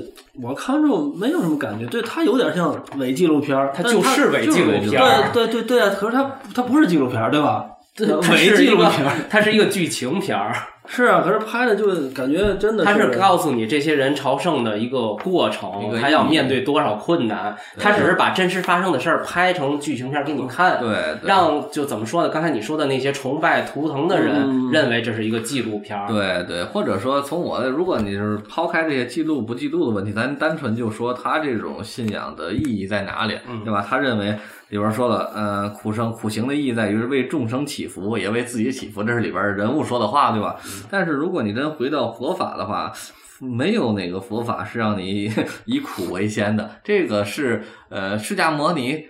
[0.42, 7.68] 我看完之后没有什么感觉，对它有点像伪纪录片儿，它就是伪纪录片儿对对对对啊，可是它它不是纪录片儿，对吧？
[7.96, 10.56] 它伪纪录片儿它是一个剧情片儿。
[10.86, 17.56] 是啊，可是拍的就感觉真的他是是告诉你这些人朝圣的一个过程，他要面对多少困难。
[17.78, 20.90] 他只是把真实发生的事儿拍成剧情片儿给你看，对，
[21.22, 22.30] 对让就怎么说呢？
[22.30, 26.08] 刚才你说的那些崇拜图腾的人嗯认为这是一个纪录片儿。
[26.08, 33.86] 对对，或者说从我的，如果你是抛开这些记录不记录的问题，咱单纯就说他这种信仰的意义在哪里，嗯对吧？
[33.90, 34.36] 他认为
[34.74, 40.56] 里边说了，呃，苦生苦行的意义在于为众生祈福，也为自己祈福，这是里边人物说的话，对吧？
[40.90, 42.92] 但是如果你真回到佛法的话，
[43.40, 45.32] 没有哪个佛法是让你
[45.66, 49.06] 以苦为先的，这个是呃释迦摩尼。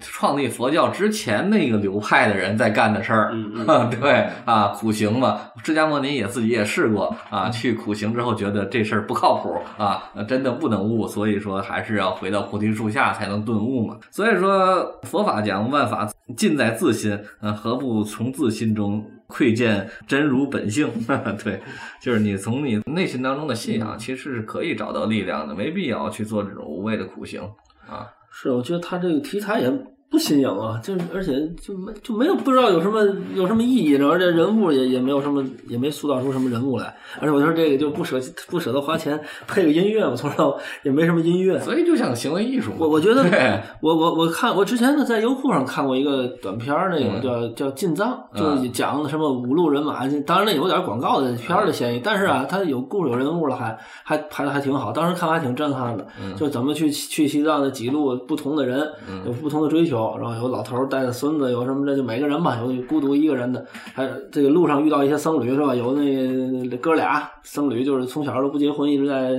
[0.00, 3.30] 创立佛教之前那个流派的人在干的事儿。
[3.32, 13.96] 嗯嗯 对啊，苦行嘛，释迦牟尼也自己也试过啊，去苦行之后觉得这事儿不靠谱啊，真的不能悟，所以说还是要回到菩提树下才能顿悟嘛。
[14.10, 20.88] 所以说佛法讲万法尽在自心，啊，何不从自心中窥见真如本性？
[21.42, 21.60] 对，
[22.00, 27.42] 就是你从你内心当中的信仰，其实是可以找到力量的，没必要去做这种无谓的苦行
[27.88, 28.06] 啊。
[28.30, 29.70] 是，我觉得他这个题材也
[30.10, 33.00] 不新颖啊，就是而且就没就没有不知道有什么
[33.32, 41.60] 有什么意义，而且人物也也没有什么也没塑造出什么人物来，而且我觉得这个就不舍不舍得花钱配个音乐我，从头也没什么音乐。
[41.60, 43.24] 所以就像行为艺术，我我觉得
[43.80, 56.04] 我我我看我之前呢在优酷上看过一个短片儿，那个叫叫进藏，就是讲的什么五路人马，当然那有点广告的片儿的嫌疑，但是啊，它有故事有人物了，还还拍的还挺好，当时看还挺震撼的，
[56.36, 58.80] 就怎么去去西藏的几路不同的人，
[59.24, 65.74] 有不同的追求，然后有老头带着孙子，有什么的，就每个人吧，有孤独一个人的，还有这个路上遇到一些僧侣是吧？
[65.74, 69.32] 有那哥俩僧侣，就是从小都不结婚，一直在，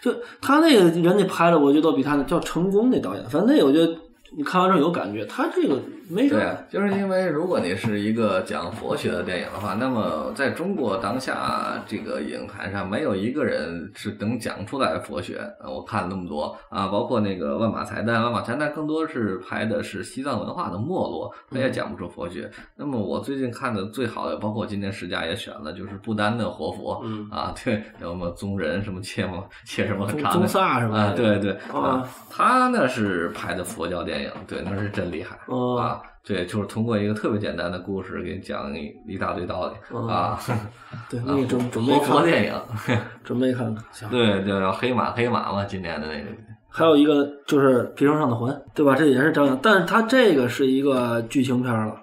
[0.00, 3.94] 就他那个人家拍的，我觉得都比他叫成功那导演，反正那个我觉得
[4.36, 5.76] 你看完之后有感觉，他这个
[6.08, 6.28] 没
[6.70, 15.38] 就是因为如果你是一个讲佛学的电影的话，那么在中国当下这个影坛上，没有一个人是能讲出来佛学。
[15.60, 22.50] 呃我看了那么多啊，包括那个万马才旦，万马才旦更多是拍的是西藏文化的没落，他也讲不出佛学。
[22.76, 30.98] 那么我最近看的最好的，包括今年十佳也选了，就是不丹的活佛，嗯啊，对，有什么宗人什么切么切什么宗长的宗萨是吧？
[30.98, 35.95] 啊，对对啊啊，他那是拍的佛教电影，对，那是真厉害、哦啊。
[36.26, 40.36] 对，就是通过一个特别简单的故事给你讲一一大堆道理、哦啊。
[41.08, 43.84] 对，那个准准备看，电影，准备看看。
[43.92, 46.26] 行，对，就叫黑马黑马嘛，今年的那个。
[46.68, 48.96] 还有一个就是《皮绳上的魂》，对吧？
[48.96, 51.94] 这也是张扬，但是他这个是一个剧情片了。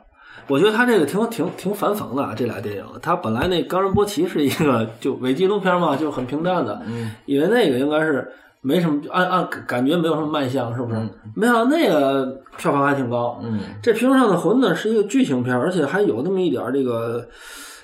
[0.48, 2.86] 我觉得他这个挺挺挺反讽的啊，这俩电影。
[3.02, 8.32] 他本来那《冈仁波齐》是一个就伪纪录片嘛，就很平淡的，嗯以为那个应该是
[8.64, 10.96] 没什么，按按感觉没有什么卖相，是不是？
[11.00, 12.26] 嗯没想到那个
[12.58, 13.40] 票房还挺高。
[13.44, 17.28] 嗯这《皮绳上的魂》呢是一个剧情片，而且还有那么一点儿这个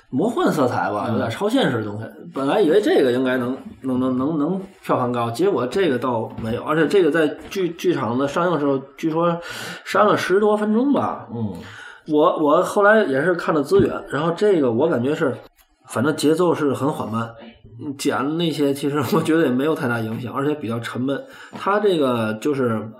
[0.08, 2.04] 魔幻色彩吧，有点超现实的东西。
[2.32, 9.36] 本来以为这个应该能能能能能票房高，结果这个倒没有，而且这个在剧剧场的上映的时候，据说
[9.84, 11.26] 删了十多分钟吧。
[11.34, 11.52] 嗯
[12.08, 15.36] 我我后来也是看了资源，然后这个我感觉是，
[15.88, 17.49] 反正节奏是很缓慢，嗯
[17.96, 21.24] 剪的那些其实我觉得也没有太大影响，而且比较沉闷。
[21.52, 22.90] 它这个就是，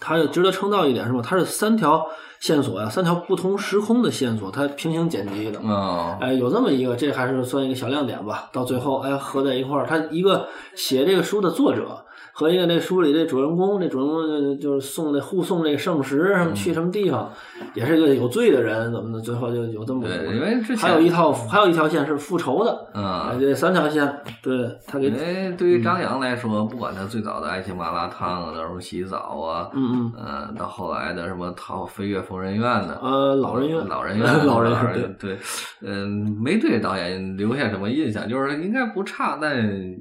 [0.00, 1.20] 它也值得称道一点是吧？
[1.22, 2.06] 它是三条
[2.40, 5.60] 线索呀，三条不同时空的线索，它平行剪辑的。
[5.62, 8.50] 嗯哎，有这么一个，这还是算一个小亮点吧。
[8.52, 17.30] 到最后，哎，合在一块儿，他一个写这个书的作者和一个那书里的主人公，那主人公就就是送那护送那个圣石什么去什么地方，
[17.74, 19.20] 也是一个有罪的人，怎么的？
[19.20, 23.40] 最后就有这么因为之前还有一套，还有一条线是复仇的，哎，嗯。
[23.42, 24.08] 这三条线，
[24.42, 30.12] 对他给因，为对于张扬来说，不管他最早的爱情麻辣烫啊，到时候洗澡啊，嗯嗯，
[30.48, 35.36] 嗯，到后来的什么逃飞越疯人院的，呃，老人院， 老人院，老人院，院，对，
[35.80, 39.54] 嗯，没对导演留下什么印象，就是应该不差，但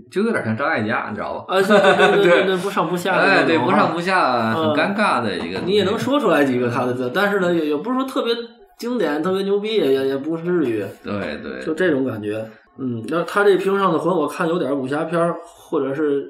[0.10, 1.56] 就有点像张艾嘉，你知道吧？
[1.56, 5.60] 啊，对对对对对，不上不下的那哎，种，对，不上不下，很嗯尴尬的一个。
[5.66, 8.34] 你也能说出来几个他的字，但是呢，也也不是说特别
[8.78, 10.86] 经典、特别牛逼，也也也不至于。
[11.04, 12.46] 对对，就这种感觉。
[12.78, 16.28] 嗯，那他这《屏上的魂》，我看有点武侠片儿，或者是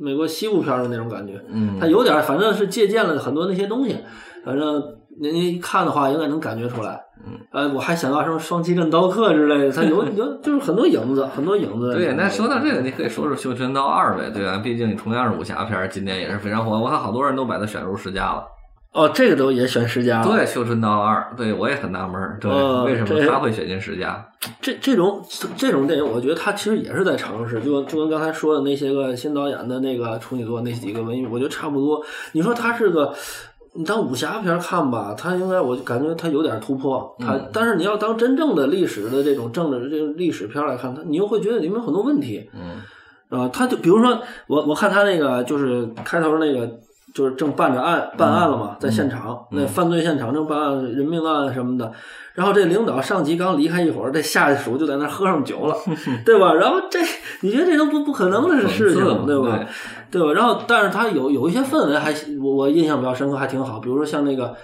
[0.00, 1.40] 美国西部片儿的那种感觉。
[1.48, 3.96] 嗯，他有点，反正是借鉴了很多那些东西。
[4.44, 4.82] 反正
[5.20, 7.00] 您一看的话，应该能感觉出来。
[7.26, 11.94] 嗯，呃，我还想到什么双旗镇刀客之类的，它有 有就是很多影子，很多影子。
[11.94, 14.58] 对，那说到这个，你可以说说《绣春刀二》呗，对吧？
[14.58, 18.44] 毕竟同样是武侠片儿，今年也是非常火，我看好多人都把它选入十佳了。
[18.92, 20.26] 哦，这个都也选十佳了。
[20.26, 24.24] 对，《绣春刀二》，对我也很纳闷儿，对，呃为什么他会选进十佳？
[24.60, 25.20] 这这种
[25.56, 32.00] 这种电影，我觉得他其实也是在尝试，就就跟刚才说的那些个新导演的那个处女作那几个文艺，我觉得差不多。
[32.32, 33.12] 你说他是个，
[33.76, 37.14] 你当武侠片看吧，他应该我就感觉他有点突破。
[37.18, 42.48] 他、嗯但是你要当真正的历史的这种政治这个历史片来看，它你又会觉得里面有很多问题。
[42.54, 42.80] 嗯
[43.30, 46.70] 啊，他就比如说我我看他那个就是开头那个
[47.14, 51.90] 就是正办着案办案了嘛，在现场、那犯罪现场正办案人命案什么的，
[52.34, 55.76] 然后这领导上级刚离开一会儿，这下属就在那喝上酒了，
[56.26, 56.52] 对吧？
[56.54, 56.98] 然后这
[57.42, 59.60] 你觉得这都不不可能的事情对吧？
[60.10, 60.32] 对吧？
[60.32, 62.12] 然后但是他有有一些氛围还
[62.42, 64.54] 我我印象比较深刻，还挺好，比如说像那个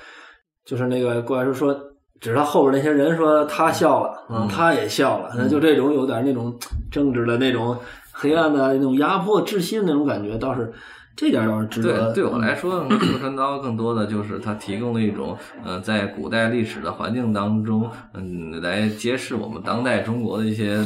[0.67, 1.75] 就是那个过来说说。
[2.21, 6.55] 指他后边那些人说他笑了，嗯他也笑了，那就这种有点那种
[6.91, 7.75] 政治的那种
[8.13, 10.71] 黑暗的那种压迫、窒息的那种感觉，倒是
[11.21, 12.15] 这点倒是值得。
[12.15, 20.83] 对，对我来说，《绣春刀》更多的就是它提供了一种，呃，在古代历史的环境当中，嗯，来揭示我们当代中国的一些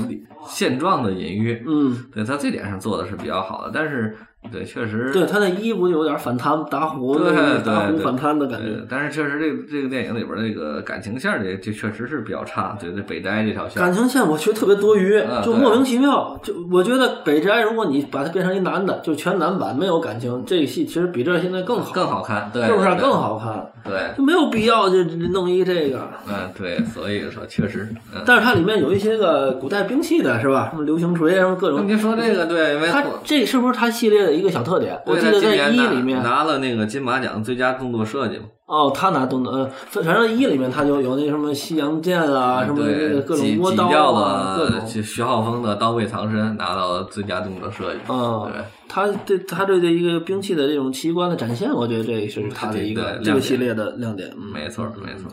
[0.48, 1.62] 现状的隐喻。
[1.64, 4.16] 嗯，对，它这点上做的是比较好的，但是，
[4.52, 7.32] 对，确实，对他那衣服就有点反贪打虎，对
[7.64, 8.84] 打虎反贪的感觉。
[8.88, 16.38] 但是确实这个这个电影里边这个感情线儿这这确实是比较差，对，这北斋这条线感情线我觉得特别多余嗯，就莫名其妙。
[16.42, 23.14] 就我觉得北斋，如果你把它变成一男的，就全男版没有感情，这个戏其实比这现在更好，更好看，对，是不是更？
[23.14, 23.70] 好看？
[23.84, 26.00] 对，就没有必要就就弄一这个。
[26.26, 28.22] 嗯，对，所以说确实，嗯。
[28.26, 30.68] 但是它里面有一些个古代兵器的是吧？
[30.70, 31.78] 什么流星锤，什么各种。
[31.80, 35.00] 那您说这个对，因为它这是不是它系列的一个小特点？
[35.06, 44.86] 我记得在一里面，拿了那个金马奖最佳动作设计嘛，哦，他拿动作，呃，反正一里面他就有那什么西洋剑啊，什么那个，各种挤倭刀啊，各了种。
[44.86, 48.00] 徐徐浩峰的刀背藏身，拿到了最佳动作设计。
[48.08, 54.30] 嗯对，他对他对这一个兵器的这种奇观的展现，我觉得这是他的一个这个系列的亮点。
[54.36, 55.30] 嗯没错，没错。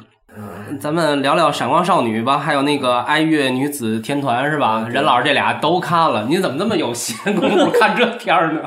[0.80, 4.88] 咱们聊聊闪光少女吧，还有那个哀乐女子天团是吧？
[4.90, 8.62] 任老师这俩都看了，您怎么那么有闲工夫 看这片儿呢？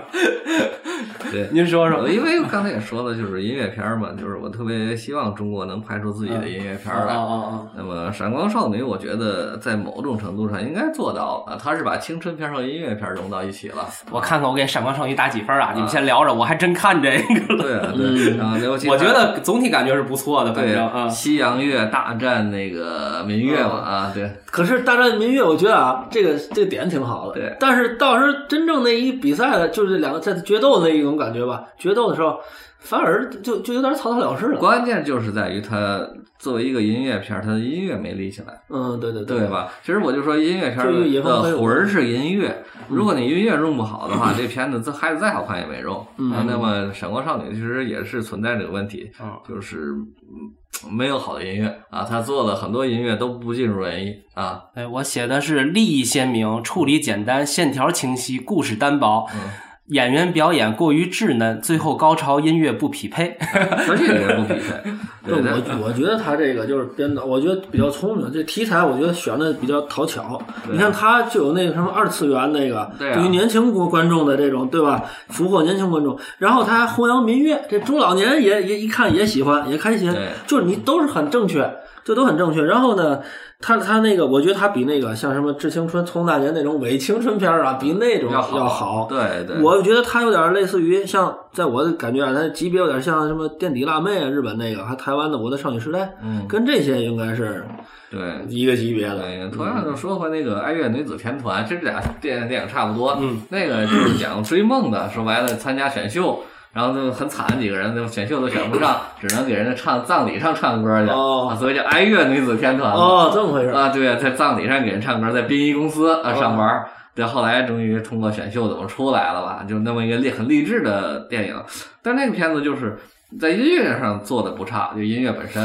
[1.32, 2.08] 对，您说说呃。
[2.08, 7.14] 因为刚才也说了，就是音乐片儿嘛，就是我特别希望中国能拍出自己的音乐片儿来。
[7.14, 7.60] 啊啊啊！
[7.76, 13.88] 那么《闪光少女》，我觉得在某种程度上应该做到了，它是把青春片儿和音乐片儿融到一起了。
[14.10, 15.72] 我看看我给闪光少女打几分啊？
[15.74, 17.62] 你们先聊着，我还真看这个了。
[17.62, 27.34] 对啊，对，然后尤其我觉得总体感觉是不错的，反对正啊，西洋乐大战那个民乐嘛啊，对，可是大战民乐，我觉得啊，这个这个点挺好的。
[27.34, 27.56] 对。
[27.60, 32.40] 但是到时候真正那一比赛的，就是这两个在决斗的那一种感觉吧，决斗的时候，
[32.84, 34.58] 反而就就有点草草了事了。
[34.58, 36.06] 关键就是在于它
[36.38, 38.48] 作为一个音乐片儿，它的音乐没立起来。
[38.68, 39.48] 嗯，对对对？
[39.48, 39.68] 吧？
[39.82, 46.06] 其实我就说音乐片的魂儿是音乐，如果你音乐用不好的话， 这片子这孩子再好看也没用。
[46.18, 54.60] 嗯啊那么《闪光少女》其实也是存在这个问题，嗯就是嗯没有好的音乐啊，他做了很多音乐都不尽如人意啊。
[54.74, 59.26] 哎，我写的是立意鲜明，处理简单，线条清晰，故事单薄。
[59.34, 59.40] 嗯
[59.88, 63.36] 演员表演过于稚嫩，最后高潮音乐不匹配。
[63.88, 64.90] 而且也不匹配。
[65.26, 68.30] 对，我我觉得他这个就是编导，我觉得比较聪明。
[68.32, 70.40] 这题材我觉得选的比较讨巧。
[70.70, 75.02] 你看他就有那个什么二次元那个，对啊于年轻观观众的这种，对吧？
[75.28, 80.14] 俘获年轻观众，然后他还弘扬民乐，这中老年也也一看也喜欢，也开心。
[80.46, 81.70] 就是你都是很正确，
[82.04, 82.62] 这都很正确。
[82.62, 83.20] 然后呢，
[83.60, 89.06] 他他那个，我觉得他比那个像什么《致青春》《从那年》那种伪青春片儿啊，比那种要要好。
[89.08, 97.64] 对对，我觉得他有点类似于像，在我的感觉啊，他级别有点像什么垫底辣妹啊，日本那个，还台湾的《我的少女时代》，嗯跟这些应该是
[98.10, 98.20] 对。
[98.48, 99.18] 一个级别的。
[99.18, 103.16] 对，同样就说回那个《爱乐女子天团》，其实这俩电电影差不多。
[103.20, 106.42] 嗯，那个就是讲追梦的，说白了参加选秀，
[106.74, 112.92] 然后就很惨，几个人就选秀都选不上，只能给人家唱葬礼上唱歌去，哦啊，所以叫哀乐女子天团。
[112.92, 113.68] 哦，这么回事。
[113.68, 116.88] 啊，对，在葬礼上给人唱歌，在殡仪公司啊上班儿。
[117.14, 119.64] 对，后来终于通过选秀怎么出来了吧？
[119.68, 121.54] 就那么一个励很励志的电影，
[122.02, 122.98] 但那个片子就是
[123.40, 125.64] 在音乐上做的不差，就音乐本身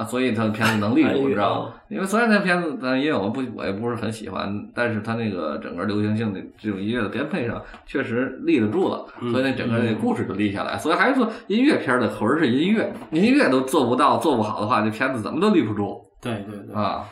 [0.00, 1.74] 啊，所以他的片子能立住，你知道吗？
[1.90, 10.78] 因为虽然那片子，但因为我不我也不是很喜欢，但是他那个整个流行性的这种音乐的编配上确实立得住了，所以那整个那个故事就立下来。
[10.78, 17.04] 所以还是说音乐片的魂儿是音乐，音乐都做不到做不好的话，这片子怎么都立不住对对对，啊。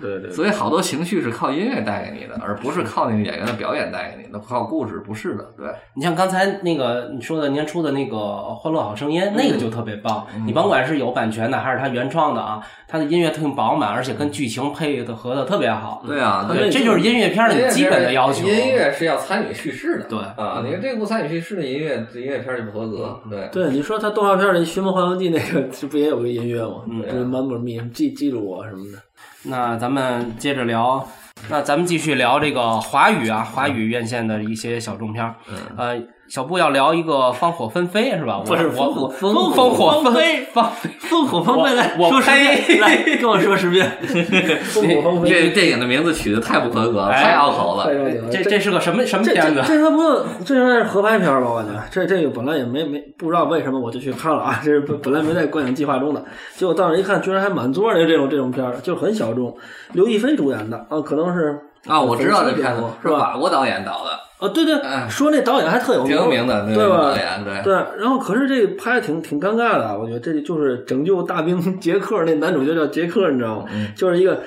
[0.00, 5.44] 对对，所以好多情绪是靠音乐带给你的，而不是靠那个演员的表演带给你的，靠故事不是的。
[5.56, 8.16] 对，你像刚才那个你说的年初的那个
[8.54, 10.26] 《欢乐好声音》，那个就特别棒。
[10.44, 16.02] 你甭管是有版权的还是他原创的啊，他的音乐特别饱满，而且跟剧情配的合的特别好。
[16.06, 18.46] 对啊，对，这就是音乐片的基本的要求。
[18.46, 20.04] 音乐是要参与叙事的。
[20.04, 23.20] 对啊，你看这不参与叙事的音乐，这音乐片就不合格。
[23.30, 26.82] 对，对，你说他动画片里《寻梦环游记》那个，这不也有个音乐吗？
[26.88, 28.98] 嗯就是满满密记记住我什么的。
[29.42, 31.08] 那咱们接着聊，
[31.48, 35.34] 那咱们继续聊这个华语啊，华语院线的一些小众片儿。
[35.48, 38.38] 嗯呃，小布要聊一个《烽火纷飞》是吧？
[38.38, 40.68] 我不是我我烽烽烽火纷火飞烽
[41.00, 43.90] 烽火风飞来我说十遍，跟我说十遍。
[44.02, 47.88] 烽火纷飞，这电影的名字取得太不合格太拗口了。
[48.30, 49.74] 这这是个什么什么这片子这？
[49.74, 51.50] 这他不这应该是合拍片儿吧？
[51.50, 56.24] 我感觉这这个本来也没没不知道为什么我就去看了啊，这是本本来没在观影计划中的，
[56.56, 59.56] 结果到那儿一看，居然还满座的这种这种片儿，就很小众。
[59.92, 63.08] 刘亦菲主演的啊，可能是啊，我知道这片子是？
[63.08, 67.16] 法国导演导的，啊，对对嗯，说那导演还特有挺有名的，对吧导？
[67.16, 67.62] 演对。
[67.62, 73.64] 对，然后可是这个拍的挺挺尴尬的，我觉得这就是拯救大兵 杰克那男主角叫杰克，你知道吗？
[73.72, 74.42] 嗯就是一个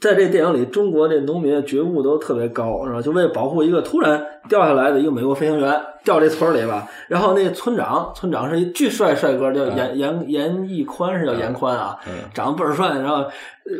[0.00, 3.02] 在这电影里，中国这农民的觉悟都特别高，是吧？
[3.02, 6.88] 就为了保护一个突然掉下来的一个美国飞行员，掉这村里吧。
[7.08, 11.98] 然后那村长，村长是一巨帅帅哥，叫严严严屹宽，是叫严宽啊，
[12.32, 12.88] 长得倍儿帅。
[12.98, 13.26] 然后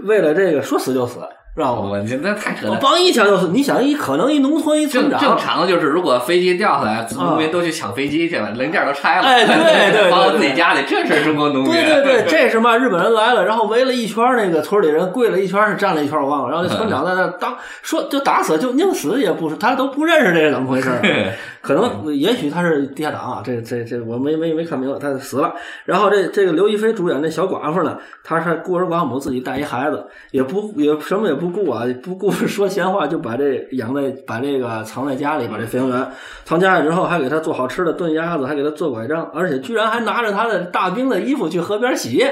[0.04, 1.20] 为了这个说死就死，
[1.55, 1.90] 知道吗？
[1.92, 2.80] 我现在太扯我淡。
[2.80, 3.48] 梆一想就是。
[3.48, 11.72] 你想一可能一农村一村长，正常的就是，如果飞机掉下来，农民都去抢飞机去了，零件都拆了，哎对对 对放到自己家里，这是中国农民。
[11.72, 12.76] 对对对， 这是嘛？
[12.76, 16.48] 日本人来了，然后围了一圈，那个村里人跪了一圈，是站了一圈，我忘了。
[16.48, 21.00] 然后那村长在那当说，就打死就宁死也不是，他都不认识这是怎么回事儿。
[21.64, 25.54] 可能也许他是地下党啊，这这这我没没没看明白，他死了。
[25.86, 36.06] 然后这这个刘亦菲主演这小寡妇呢，她是孤儿寡母，自己带一孩子，也不也什么也不顾啊，不顾 说闲话，就把这养在把这个藏在家里，把这飞行员
[36.44, 42.22] 藏家里之后，还给他做好吃的炖鸭子，还给他做拐杖，而且居然还拿着他的大兵的衣服去河边洗。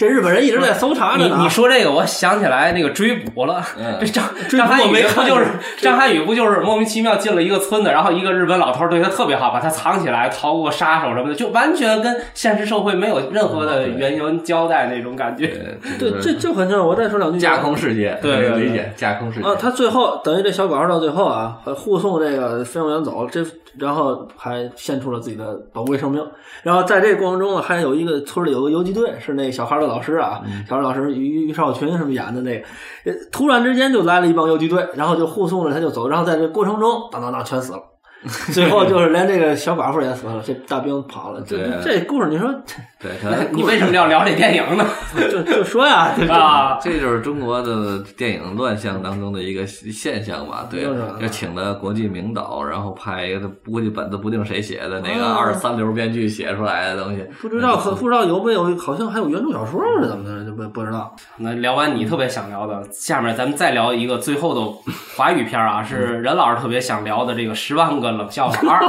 [0.00, 1.36] 这日本人一直在搜查着你呢。
[1.42, 3.62] 你说这个，我想起来那个追捕了。
[3.78, 15.48] 嗯 这张张涵予我没看不就是过张涵予不就是莫名其妙进了一个村子，然后一个日本老头对他特别好，把他藏起来，逃过杀手什么的，就完全跟现实社会没有任何的原因交代那种感觉。
[16.00, 23.44] 对，这就很像我再说两句架空世界，对对对理解架空世界啊，他最后等于这小寡妇到最后啊，呃护送这个飞行员走，这
[23.78, 26.26] 然后还献出了自己的宝贵生命。
[26.62, 32.66] 然后在这个过程中呢，还有一个村里有个游击队，是那小孩的老师啊，小孩老师于于少群什么演的那个，
[33.04, 37.89] 呃突然之间就来了一帮游击队，然后就护送着他就走，然后在这过程中当当当全死了。
[38.52, 41.40] 最后就是连这个小寡妇也死了，这大兵跑了。
[41.46, 42.52] 这这故事，你说
[42.98, 43.10] 对，
[43.52, 44.84] 你为什么要聊这电影呢？
[45.30, 50.66] 就就说呀，啊，这就是中国的电影乱象当中的一个现象吧？
[50.70, 50.84] 对
[51.18, 61.16] 就请的国际名导，然后拍一个估计本子不定谁写的那个啊二三流编剧写出来的东西，不知道不知道有没有，好像还有原著小说是怎么的，就不不知道。
[61.38, 64.60] 那聊完你特别想聊的，下面咱们再聊一个最后的
[65.16, 68.86] 华语片啊，是任老师特别想聊的这个《十万个冷笑话二》，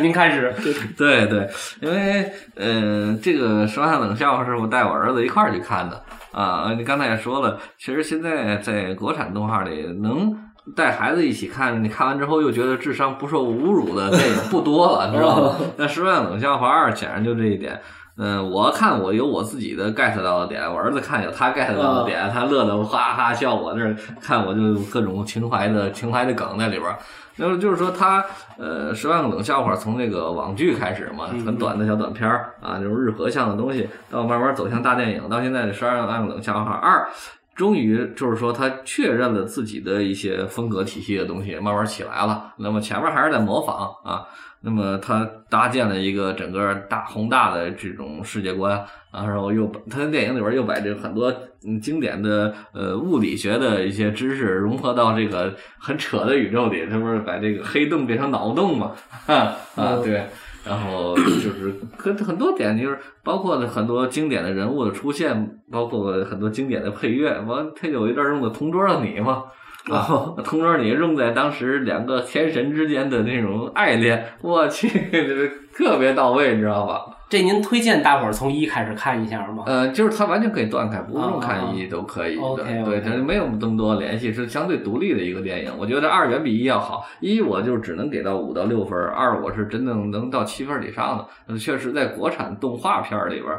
[0.02, 0.54] 您开始。
[0.96, 1.48] 对对，
[1.80, 6.02] 因为嗯、呃这个说话冷笑话是我带我儿子一块儿去看的
[6.32, 6.72] 啊。
[6.76, 10.34] 你刚才也说了，其实现在在国产动画里能。
[10.74, 15.56] 带孩子一起看，你看完之后又觉得智商不受侮辱的电影不多了，你知道吗？
[15.76, 17.78] 那《十万冷笑话二》显然就这一点。
[18.16, 23.54] 嗯，我看我有我自己的 get 到的点，我儿子看有他 get 到的点，他乐得哈哈笑。
[23.54, 26.96] 我这儿看我就各种情怀的情怀的梗在里边儿。
[27.36, 28.24] 然后就是说他
[28.58, 37.08] 呃十万个冷笑话从那个网剧开始嘛，很短的小短片儿啊，那种日和向的东西，到慢慢走向大电影，到现在的十二万个冷笑话二。
[37.54, 42.52] 终于就是说，他确认了自己的一些风格体系的东西慢慢起来了。
[42.56, 44.26] 那么前面还是在模仿啊，
[44.64, 48.78] 那么他搭建了一个整个大宏大的这种世界观
[49.10, 51.30] 啊，然后又他的电影里边又把这很多
[51.66, 58.92] 嗯经典的呃物理学的一些知识融合到这个很扯的宇宙里，这不是把这个黑洞变成脑洞嘛？
[59.26, 60.24] 啊啊，对。
[60.66, 67.38] 然后就是很很多点，就是包括了很多经典的人物的出现，包括很多经典的配乐。
[67.40, 69.42] 完，他有一段用的《同桌的你》嘛，
[69.90, 77.06] 啊， 同桌你用在当时两个天神之间的那种爱恋，我去，这 特别到位，你知道吧？
[77.28, 79.64] 这您推荐大伙儿从一开始看一下吗？
[79.66, 82.84] 呃，就是它完全可以断开，不用看一都可以的。
[82.84, 85.72] 对，它没有这么多联系，是相对独立的一个电影。
[85.76, 91.26] 我觉得二远比一要好，一我就只能给到五到六分，二我是真正能到七分以上的。
[91.48, 93.52] 嗯确实，在国产动画片儿里边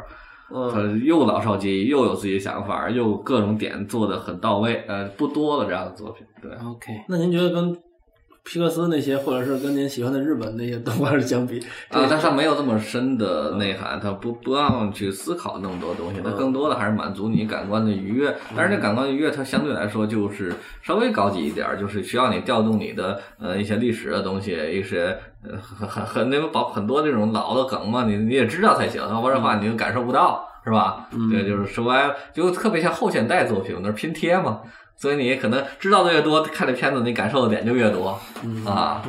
[0.54, 6.26] 嗯，又老少皆宜，又有自己想法，又各种点做的很到位，呃，不多的这样的作品。
[6.40, 7.76] 对，OK，那您觉得跟
[8.46, 11.58] 皮克斯那些，或者是跟您喜欢的日本那些动画相比，
[11.90, 18.32] 啊，它没有这么深的内涵，它不不让去思考那么多东西，它更多的还是满足你感官的愉悦。
[18.56, 31.08] 但是这感官愉悦，它相对来说就是稍微高级一点儿，就是需要你调动你的呃一些历史的东西，一些呃很很很那个保很多这种老的梗嘛，你你也知道才行，要不然的话你就感受不到，是吧？
[31.32, 34.60] 对，就是说白了，就特别像后现代作品，那是拼贴嘛。
[34.96, 38.18] 所以你可能知道的越多，看这片子你感受的点就越多
[38.64, 39.02] 啊。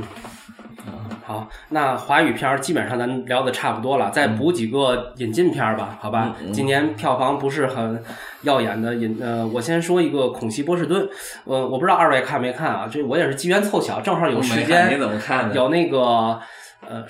[1.26, 6.34] 好，那华语片儿基本上咱聊的差不多了，再补几个引进片儿吧，好吧？
[6.54, 8.02] 今年票房不是很
[8.44, 11.04] 耀眼的引，呃，我先说一个《恐袭波士顿》，
[11.44, 12.88] 呃，我不知道二位看没看啊？
[12.90, 15.56] 这我也是机缘凑巧，正好有时间，你怎么看的？
[15.56, 16.40] 有那个
[16.86, 17.04] 呃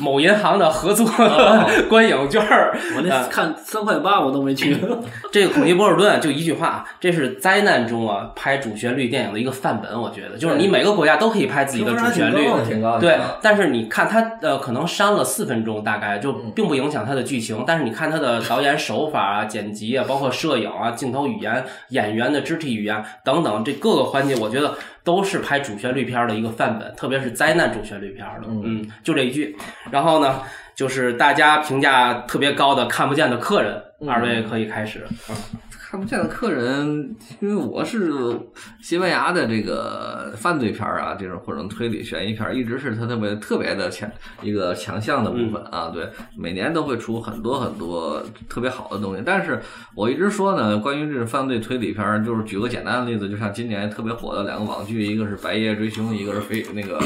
[0.00, 1.06] 某银行的合作
[1.88, 2.76] 观影券儿。
[2.96, 4.76] 我那看三块八我都没去。
[5.32, 10.00] 这个《恐惧波尔顿》就一句话，这是灾难中啊拍主旋律电影的一个范本。
[10.00, 12.46] 我觉得，就是你每个国家都可以拍自己的主旋律
[13.00, 17.64] 对，但是你看他呃，可能删了四分钟，大概就并不影响它的剧情。
[17.66, 24.74] 但是你看他的导演手法啊、剪辑啊，包括摄影啊、镜头语言、演员的肢体语言等等，这各个环节，我觉得
[25.10, 28.46] 都是拍主旋律片儿的一个范本，特别是灾难主旋律片儿的。
[28.48, 29.56] 嗯，就这一句。
[29.90, 30.40] 然后呢，
[30.76, 35.04] 就是大家评价特别高的《看不见的客人》，二位可以开始。
[35.90, 38.12] 看不见的客人，因为我是
[38.80, 44.08] 西班牙的这个犯罪片儿啊，这种或者推理悬疑片儿，一直是他特别特别的强
[44.40, 45.90] 一个强项的部分啊。
[45.92, 49.22] 对，每年都会出很多很多特别好的东西。
[49.26, 49.60] 但是
[49.96, 57.00] 我一直说呢，关于这种犯罪推理片儿，就是举个简单的例子，就像今年特别火的两个网剧，一个是《白夜追凶》，一个是《非那个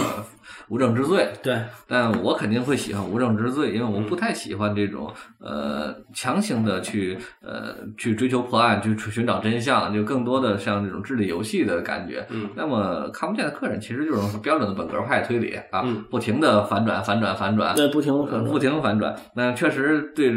[0.69, 1.29] 无证之罪》。
[1.45, 12.27] 对，但我肯定会喜欢无证之罪，因为我不太喜欢这种呃强行的去呃去追求破案，去去寻找真相，就更多的像这种智力游戏的感觉。
[12.31, 18.59] 嗯，那么看不见的客人其实就是标准的本格派推理啊，嗯不停的反转、反转、反转，对，不停的反不。
[18.65, 19.15] 停反转。
[19.37, 20.33] 那确实对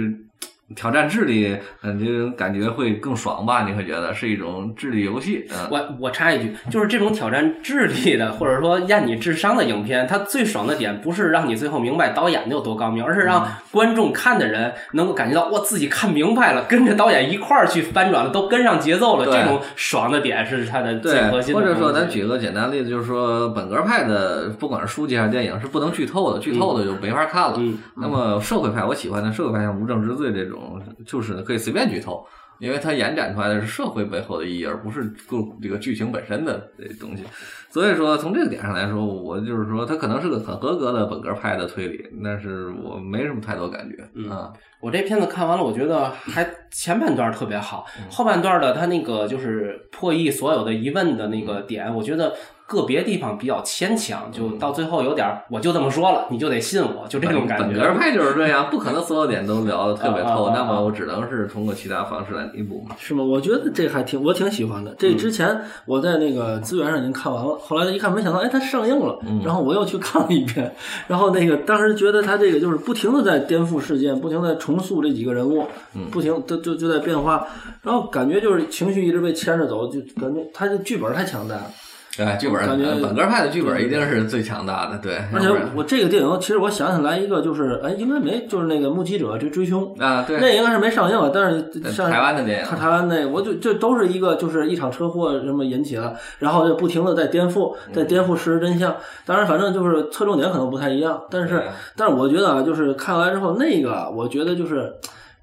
[0.76, 3.64] 挑战智力，嗯，这种感觉会更爽吧？
[3.64, 5.46] 你会觉得是一种智力游戏？
[5.50, 19.26] 嗯，我我插一句，就是这种挑战智力的，或者说验你智商的影片，它最爽的点不是让你最后明白导演有多高明，而是让观众看的人能够感觉到，哇自己看明白了，跟着导演一块儿去翻转了，都跟上节奏了。
[19.26, 21.60] 这种爽的点是它的最对核，心的。
[21.60, 27.56] 或者说咱举个简单例子，就是说本格派的，不管是书籍还是电影，是不能剧透的，剧透的就没法看了。
[27.58, 30.57] 嗯那么社会派，我喜欢的社会派，像《无证之罪》这种，
[31.06, 32.26] 就是可以随便剧透，
[32.60, 37.24] 因为它延展出来的是社会背后的意义，而不是故这个剧情本身的这东西。
[37.70, 44.52] 所以说，从这个点上来说，我就是说，它可能是个很合格的本格派的推理，但是我没什么太多感觉嗯啊。
[44.80, 52.34] 我这片子看完了，我觉得还前半段特别好，后半段的它那个就是破译所有的疑问的那个点，我觉得
[52.68, 57.80] 个别地方比较牵强，就到最后有点儿我就这么说了，你就得信我，就这种感觉。
[57.80, 62.96] 本格派就是这样，不可能所有点都聊得特别透，那么我只能是通过其他方式来弥补嘛。
[63.00, 63.24] 是吗？
[63.24, 64.94] 我觉得这还挺，我挺喜欢的。
[65.00, 70.70] 这之前我在那个资源上已经看完了，后来一看，没想到，哎，它上映了，然后我又去看了一遍，
[71.08, 75.66] 然后那个当时觉得它这个就是不停的在颠覆事件，不停地在重塑这几个人物，
[76.12, 77.48] 不停就就就在变化，
[77.82, 81.72] 然后感觉就是情绪一直被牵着走，就感觉它这剧本太强大了。
[82.18, 85.22] 对，剧本感觉呃本格派的剧本一定是最强大的，对。
[85.32, 98.96] 而且我这个电影，其实我想起来一个，就是哎，应该没，就是那个目击者追追凶，啊，对，那应该是没上映了，但是上台湾的电影台台湾那，我就这都是一个就是一场车祸什么引起的，然后就不停的在颠覆，在颠覆事实真相。
[99.24, 101.64] 当然，反正就是侧重点可能不太一样，但是
[101.96, 104.92] 但是我觉得啊，就是看完之后那个啊，我觉得就是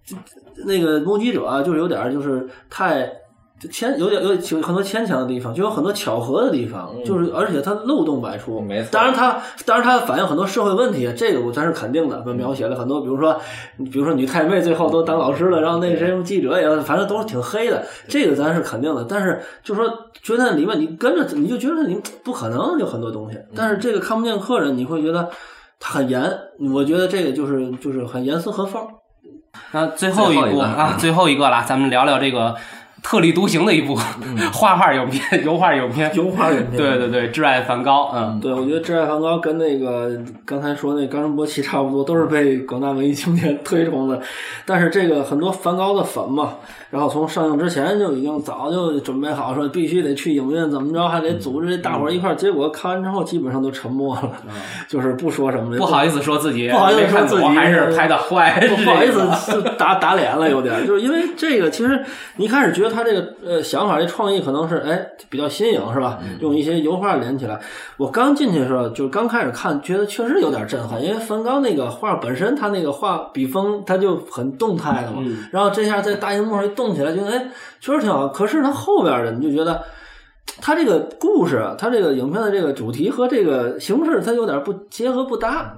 [0.05, 0.17] 就
[0.67, 3.09] 那个目击者啊，就是有点就是太。
[3.65, 8.61] 就牵有点有有很多牵强的地方，就有很多巧合的地方，就是而且它漏洞百出。
[8.61, 12.23] 嗯没错当然它当然它反映很多社会问题，这个我咱是肯定的。
[12.35, 13.41] 描写了很多，比如说
[13.93, 19.07] 比如说女太妹最后都当老师了，然后那谁记者也反正都是挺黑的，这个咱是肯定的。
[19.09, 19.85] 但是就说
[20.21, 25.31] 觉得里面你跟着你就觉得你不可能有很多东西，但是这个看不见客人，你会觉得
[25.79, 26.23] 他很严。
[26.73, 28.83] 我觉得这个就是就是很严丝合缝。
[29.71, 32.57] 那最后一最后一个啊，嗯最后一个了，咱们聊聊这个
[33.05, 33.95] 特立独行的一部
[34.51, 36.11] 画画影片、 油画影片。
[36.17, 40.11] 油画影片对对对，挚爱梵高，嗯，对，我觉得《挚爱梵高》跟那个
[40.47, 44.19] 刚才说那《冈仁波齐》差不多，都是被广大文艺青年推崇的。
[44.65, 46.55] 但是这个很多梵高的粉嘛，
[46.95, 52.37] 然后从上映之前就已经早就准备好说必须得去影院怎么着，还得组织大伙儿一块儿。
[52.37, 54.31] 结果看完之后基本上都沉默了，
[54.89, 62.01] 就是不说什么，不好意思说自己不好意思说自己还是拍的坏，不不好意思，就打打脸了，有点，就是因为这个，其实
[62.37, 66.21] 你一开始觉得他这个呃想法、这创意可能是哎比较新颖，是吧？
[66.39, 67.59] 用一些油画连起来。
[67.97, 75.25] 我刚进去的时候，就是刚开始看，觉得确实有点震撼，因为梵高那个画本身，他那个画笔锋，他就很动态的嘛。
[75.51, 78.27] 然后这下在大荧幕上一动起来，觉得哎确实挺好。
[78.27, 79.81] 可是他后边的你就觉得。
[80.61, 85.75] 他这个故事，他这个影片的这个主题和这个形式，它有点不结合不搭。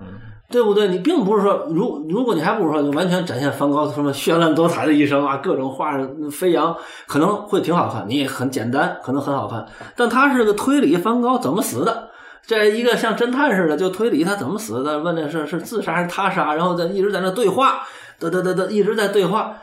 [0.48, 0.88] 对不对？
[0.88, 5.98] 你并不是说，如如果你还不如说，就完全展现梵高什么绚烂多彩的一生啊，各种画
[6.30, 6.76] 飞扬，
[7.06, 8.04] 可能会挺好看。
[8.08, 9.66] 你也很简单，可能很好看。
[9.96, 12.10] 但他是个推理，梵高怎么死的？
[12.46, 17.82] 这一个像侦探似的，就推理他怎么死的，问的是是自杀还是他杀，然后在一直在那对话，
[18.18, 19.56] 得得得得，一直在对话。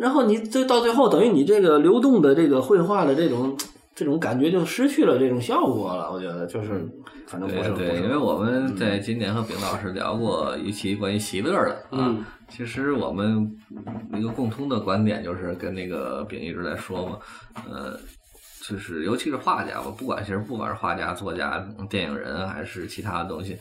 [0.00, 3.56] 然后你这到最后，等于你这个流动的这个绘画的这种
[3.94, 6.10] 这种感觉就失去了这种效果了。
[6.10, 6.88] 我觉得就是
[7.26, 12.08] 反正不是因为我们在今年和丙老师聊过一期关于席勒的啊。
[12.08, 13.48] 嗯其实我们
[14.14, 17.16] 一个共通的观点就是跟那个丙一直在说嘛，
[17.70, 17.96] 呃，
[18.66, 23.56] 就是尤其是画家吧，不管其实不管是画家、作家、电影人还是其他的东西，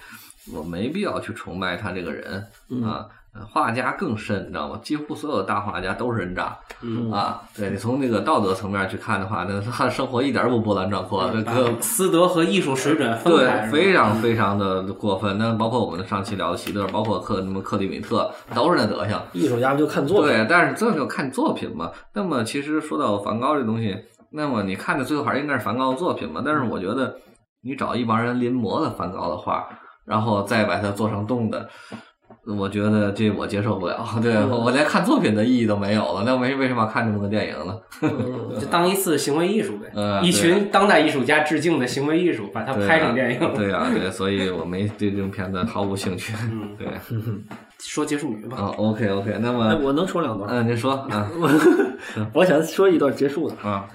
[0.52, 2.44] 我没必要去崇拜他这个人
[2.84, 3.06] 啊。
[3.34, 4.80] 呃画家更甚，你知道吗？
[4.82, 15.38] 几乎所有的大画家都是人渣，嗯啊，对你从那个道德层面去看的话，那他的生活一点不波澜壮阔，这个把私德和艺术水准分对，，非常非常的过分。
[15.38, 19.22] 那包括我们上期聊的席勒，包括克什么克里米特，都是那德行。
[19.34, 21.92] 艺术家就看作品，对，但是这就看作品嘛。
[22.14, 23.96] 那么其实说到梵高这东西，
[24.32, 26.42] 那么你看的最后还是应该是梵高的作品嘛。
[26.44, 27.16] 但是我觉得
[27.62, 29.70] 你找一帮人临摹的梵高的画，
[30.06, 31.70] 然后再把它做成动的。
[32.46, 37.78] 我觉得这我接受不了，对我连看作品的意义都没有了，那为为什么要看这么个电影呢？
[38.60, 43.40] 就当一次行为艺术呗，嗯一群当代艺术家致敬的行为艺术，把它拍成电影。
[43.40, 46.34] 啊对呀、对，所以我没对这种片子毫无兴趣。
[46.52, 46.88] 嗯，对，
[47.80, 48.58] 说结束语吧。
[48.58, 50.50] 啊，OK OK，那哎，么，我能说两段。
[50.50, 51.30] 嗯，您说啊
[52.34, 53.56] 我想说一段结束的。
[53.62, 53.86] 啊，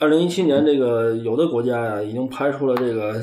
[0.00, 3.14] 二零一七年，这个有的国家呀，已经拍出了这个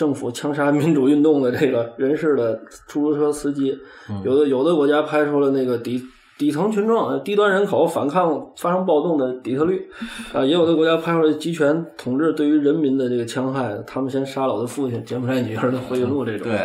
[0.00, 3.76] 政府枪杀民主运动的这个人士的出租车司机，
[4.24, 6.02] 有的有的国家拍出了那个底
[6.38, 9.86] 底层群众、呃低端人口反抗发生暴动的底特律，
[10.32, 16.48] 啊，也有的国家拍出了集权统治对于人民的这个戕害，他们先杀了我的父亲，柬埔寨女儿的回忆录这种。
[16.48, 16.58] 对，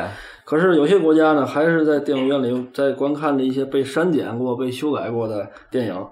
[0.46, 6.08] 可是有些国家呢，还是在电影院里在观看着一些被删减过、被修改过的电影，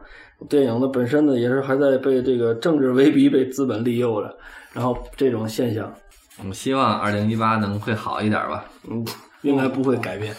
[0.49, 4.35] 电影的本身呢，也是还在被这个政治威逼、被资本利诱着，
[4.73, 5.89] 然后这种现象，
[6.39, 8.65] 我们希望二零一八能会好一点吧。
[8.89, 9.05] 嗯，
[9.41, 10.35] 应该不会改变。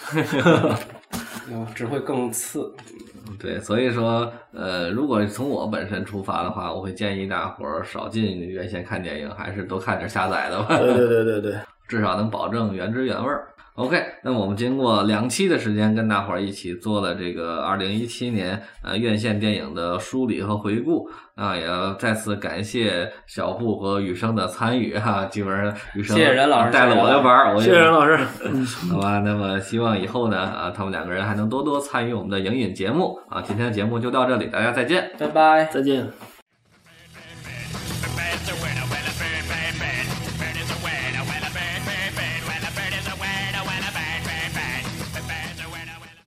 [1.51, 2.74] 嗯，只会更次。
[3.38, 10.76] 对，所以说，呃，如果从我本身出发的话，我会建议大伙儿少进院线看电影，还是多看点下载的吧。
[10.78, 13.49] 对对对对对， 至少能保证原汁原味儿。
[13.77, 28.16] OK，那我们经过两期的时间，跟大伙儿一起做了这个二零一七年呃院线电影的梳理和回顾啊，也要再次感谢小布和雨生的参与哈、基本上雨生谢谢任老师带了我的班儿，我也谢谢任老师。
[28.93, 33.43] 好吧，那么希望以后呢啊，他们两个人还能多多参与我们的影影节目啊。
[33.43, 35.11] 今天的节目就到这里，大家再见。
[35.18, 35.64] 拜拜。
[35.64, 36.34] 再见。